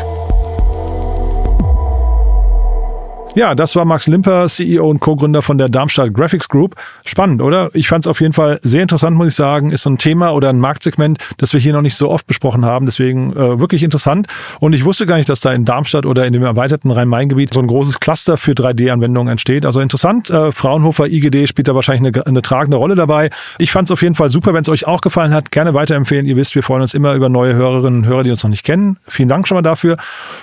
Ja, 3.38 3.54
das 3.54 3.76
war 3.76 3.86
Max 3.86 4.08
Limper, 4.08 4.48
CEO 4.48 4.90
und 4.90 5.00
Co-Gründer 5.00 5.44
von 5.44 5.60
der 5.60 5.70
Darmstadt 5.70 6.12
Graphics 6.12 6.50
Group. 6.50 6.74
Spannend, 7.06 7.40
oder? 7.40 7.70
Ich 7.74 7.88
fand 7.88 8.04
es 8.04 8.10
auf 8.10 8.20
jeden 8.20 8.34
Fall 8.34 8.60
sehr 8.64 8.82
interessant, 8.82 9.16
muss 9.16 9.28
ich 9.28 9.36
sagen. 9.36 9.70
Ist 9.70 9.84
so 9.84 9.92
ein 9.92 10.00
Thema 10.00 10.32
oder 10.32 10.50
ein 10.50 10.60
Marktsegment, 10.60 11.20
das 11.38 11.54
wir 11.54 11.60
hier 11.60 11.72
noch 11.72 11.84
nicht 11.84 11.94
so 11.94 12.10
oft 12.10 12.26
besprochen 12.26 12.66
haben. 12.66 12.88
Deswegen 12.88 13.34
äh, 13.34 13.60
wirklich 13.60 13.84
interessant. 13.84 14.26
Und 14.60 14.74
ich 14.74 14.86
wusste 14.86 15.06
gar 15.06 15.18
nicht, 15.18 15.30
dass 15.30 15.40
da 15.40 15.54
in 15.54 15.66
Darmstadt 15.66 16.08
oder 16.08 16.26
in 16.26 16.34
dem 16.34 16.42
erweiterten 16.42 16.90
Rhein-Main-Gebiet 16.90 17.54
so 17.54 17.60
ein 17.60 17.68
großes 17.68 18.00
Cluster 18.00 18.38
für 18.38 18.54
3D-Anwendungen 18.54 19.30
entsteht. 19.30 19.68
Also 19.68 19.82
interessant. 19.82 20.32
Äh, 20.32 20.52
Fraunhofer 20.52 21.06
IGD 21.06 21.46
spielt 21.46 21.68
da 21.68 21.76
wahrscheinlich 21.76 22.16
eine, 22.16 22.26
eine 22.26 22.42
tragende 22.42 22.78
Rolle 22.78 22.96
dabei. 22.96 23.30
Ich 23.60 23.72
fand 23.72 23.88
es 23.88 23.92
auf 23.92 24.02
jeden 24.02 24.16
Fall 24.16 24.32
super. 24.32 24.56
Wenn 24.56 24.64
es 24.64 24.70
euch 24.70 24.88
auch 24.88 25.02
gefallen 25.02 25.36
hat, 25.36 25.52
gerne 25.52 25.76
weiterempfehlen. 25.76 26.26
Ihr 26.26 26.38
wisst, 26.38 26.56
wir 26.56 26.64
freuen 26.64 26.82
uns 26.82 26.96
immer 26.96 27.14
über 27.14 27.30
neue 27.30 27.54
Hörerinnen 27.54 28.00
und 28.00 28.08
Hörer, 28.08 28.24
die 28.24 28.32
uns 28.32 28.42
noch 28.42 28.50
nicht 28.50 28.64
kennen. 28.64 28.98
Vielen 29.08 29.30
Dank 29.30 29.48
schon 29.48 29.58
mal 29.58 29.62
dafür. 29.62 29.98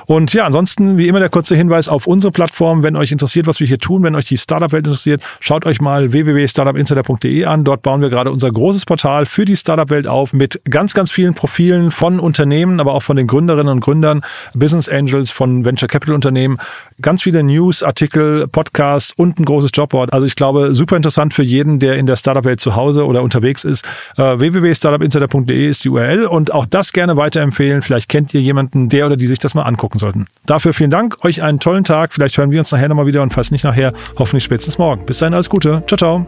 Und 0.06 0.32
ja, 0.32 0.44
ansonsten 0.44 0.96
wie 0.96 1.08
immer 1.08 1.18
der 1.18 1.28
kurze 1.28 1.56
Hinweis 1.56 1.88
auf 1.88 2.06
unsere 2.06 2.30
Plattform 2.30 2.83
wenn 2.84 2.94
euch 2.94 3.10
interessiert, 3.10 3.48
was 3.48 3.58
wir 3.58 3.66
hier 3.66 3.78
tun, 3.78 4.04
wenn 4.04 4.14
euch 4.14 4.26
die 4.26 4.36
Startup-Welt 4.36 4.86
interessiert, 4.86 5.22
schaut 5.40 5.66
euch 5.66 5.80
mal 5.80 6.12
www.startupinsider.de 6.12 7.44
an. 7.46 7.64
Dort 7.64 7.82
bauen 7.82 8.00
wir 8.00 8.10
gerade 8.10 8.30
unser 8.30 8.52
großes 8.52 8.86
Portal 8.86 9.26
für 9.26 9.44
die 9.44 9.56
Startup-Welt 9.56 10.06
auf 10.06 10.32
mit 10.32 10.60
ganz, 10.70 10.94
ganz 10.94 11.10
vielen 11.10 11.34
Profilen 11.34 11.90
von 11.90 12.20
Unternehmen, 12.20 12.78
aber 12.78 12.94
auch 12.94 13.02
von 13.02 13.16
den 13.16 13.26
Gründerinnen 13.26 13.72
und 13.72 13.80
Gründern, 13.80 14.22
Business 14.54 14.88
Angels, 14.88 15.32
von 15.32 15.64
Venture 15.64 15.88
Capital 15.88 16.14
Unternehmen. 16.14 16.58
Ganz 17.00 17.22
viele 17.22 17.42
News, 17.42 17.82
Artikel, 17.82 18.46
Podcasts 18.46 19.12
und 19.16 19.40
ein 19.40 19.44
großes 19.44 19.70
Jobboard. 19.74 20.12
Also 20.12 20.26
ich 20.26 20.36
glaube, 20.36 20.74
super 20.74 20.96
interessant 20.96 21.34
für 21.34 21.42
jeden, 21.42 21.78
der 21.78 21.96
in 21.96 22.06
der 22.06 22.16
Startup-Welt 22.16 22.60
zu 22.60 22.76
Hause 22.76 23.06
oder 23.06 23.22
unterwegs 23.22 23.64
ist. 23.64 23.84
Äh, 24.16 24.38
www.startupinsider.de 24.38 25.68
ist 25.68 25.84
die 25.84 25.88
URL 25.88 26.26
und 26.26 26.52
auch 26.52 26.66
das 26.66 26.92
gerne 26.92 27.16
weiterempfehlen. 27.16 27.82
Vielleicht 27.82 28.08
kennt 28.08 28.34
ihr 28.34 28.40
jemanden, 28.40 28.88
der 28.88 29.06
oder 29.06 29.16
die 29.16 29.26
sich 29.26 29.38
das 29.38 29.54
mal 29.54 29.62
angucken 29.62 29.98
sollten. 29.98 30.26
Dafür 30.46 30.74
vielen 30.74 30.90
Dank, 30.90 31.24
euch 31.24 31.42
einen 31.42 31.58
tollen 31.58 31.84
Tag. 31.84 32.12
Vielleicht 32.12 32.36
hören 32.36 32.50
wir 32.50 32.60
uns 32.60 32.73
nachher 32.74 32.88
nochmal 32.88 33.06
wieder 33.06 33.22
und 33.22 33.32
falls 33.32 33.50
nicht 33.50 33.64
nachher, 33.64 33.92
hoffentlich 34.18 34.44
spätestens 34.44 34.78
morgen. 34.78 35.06
Bis 35.06 35.18
dahin 35.18 35.34
alles 35.34 35.48
Gute. 35.48 35.82
Ciao, 35.86 35.96
ciao. 35.96 36.26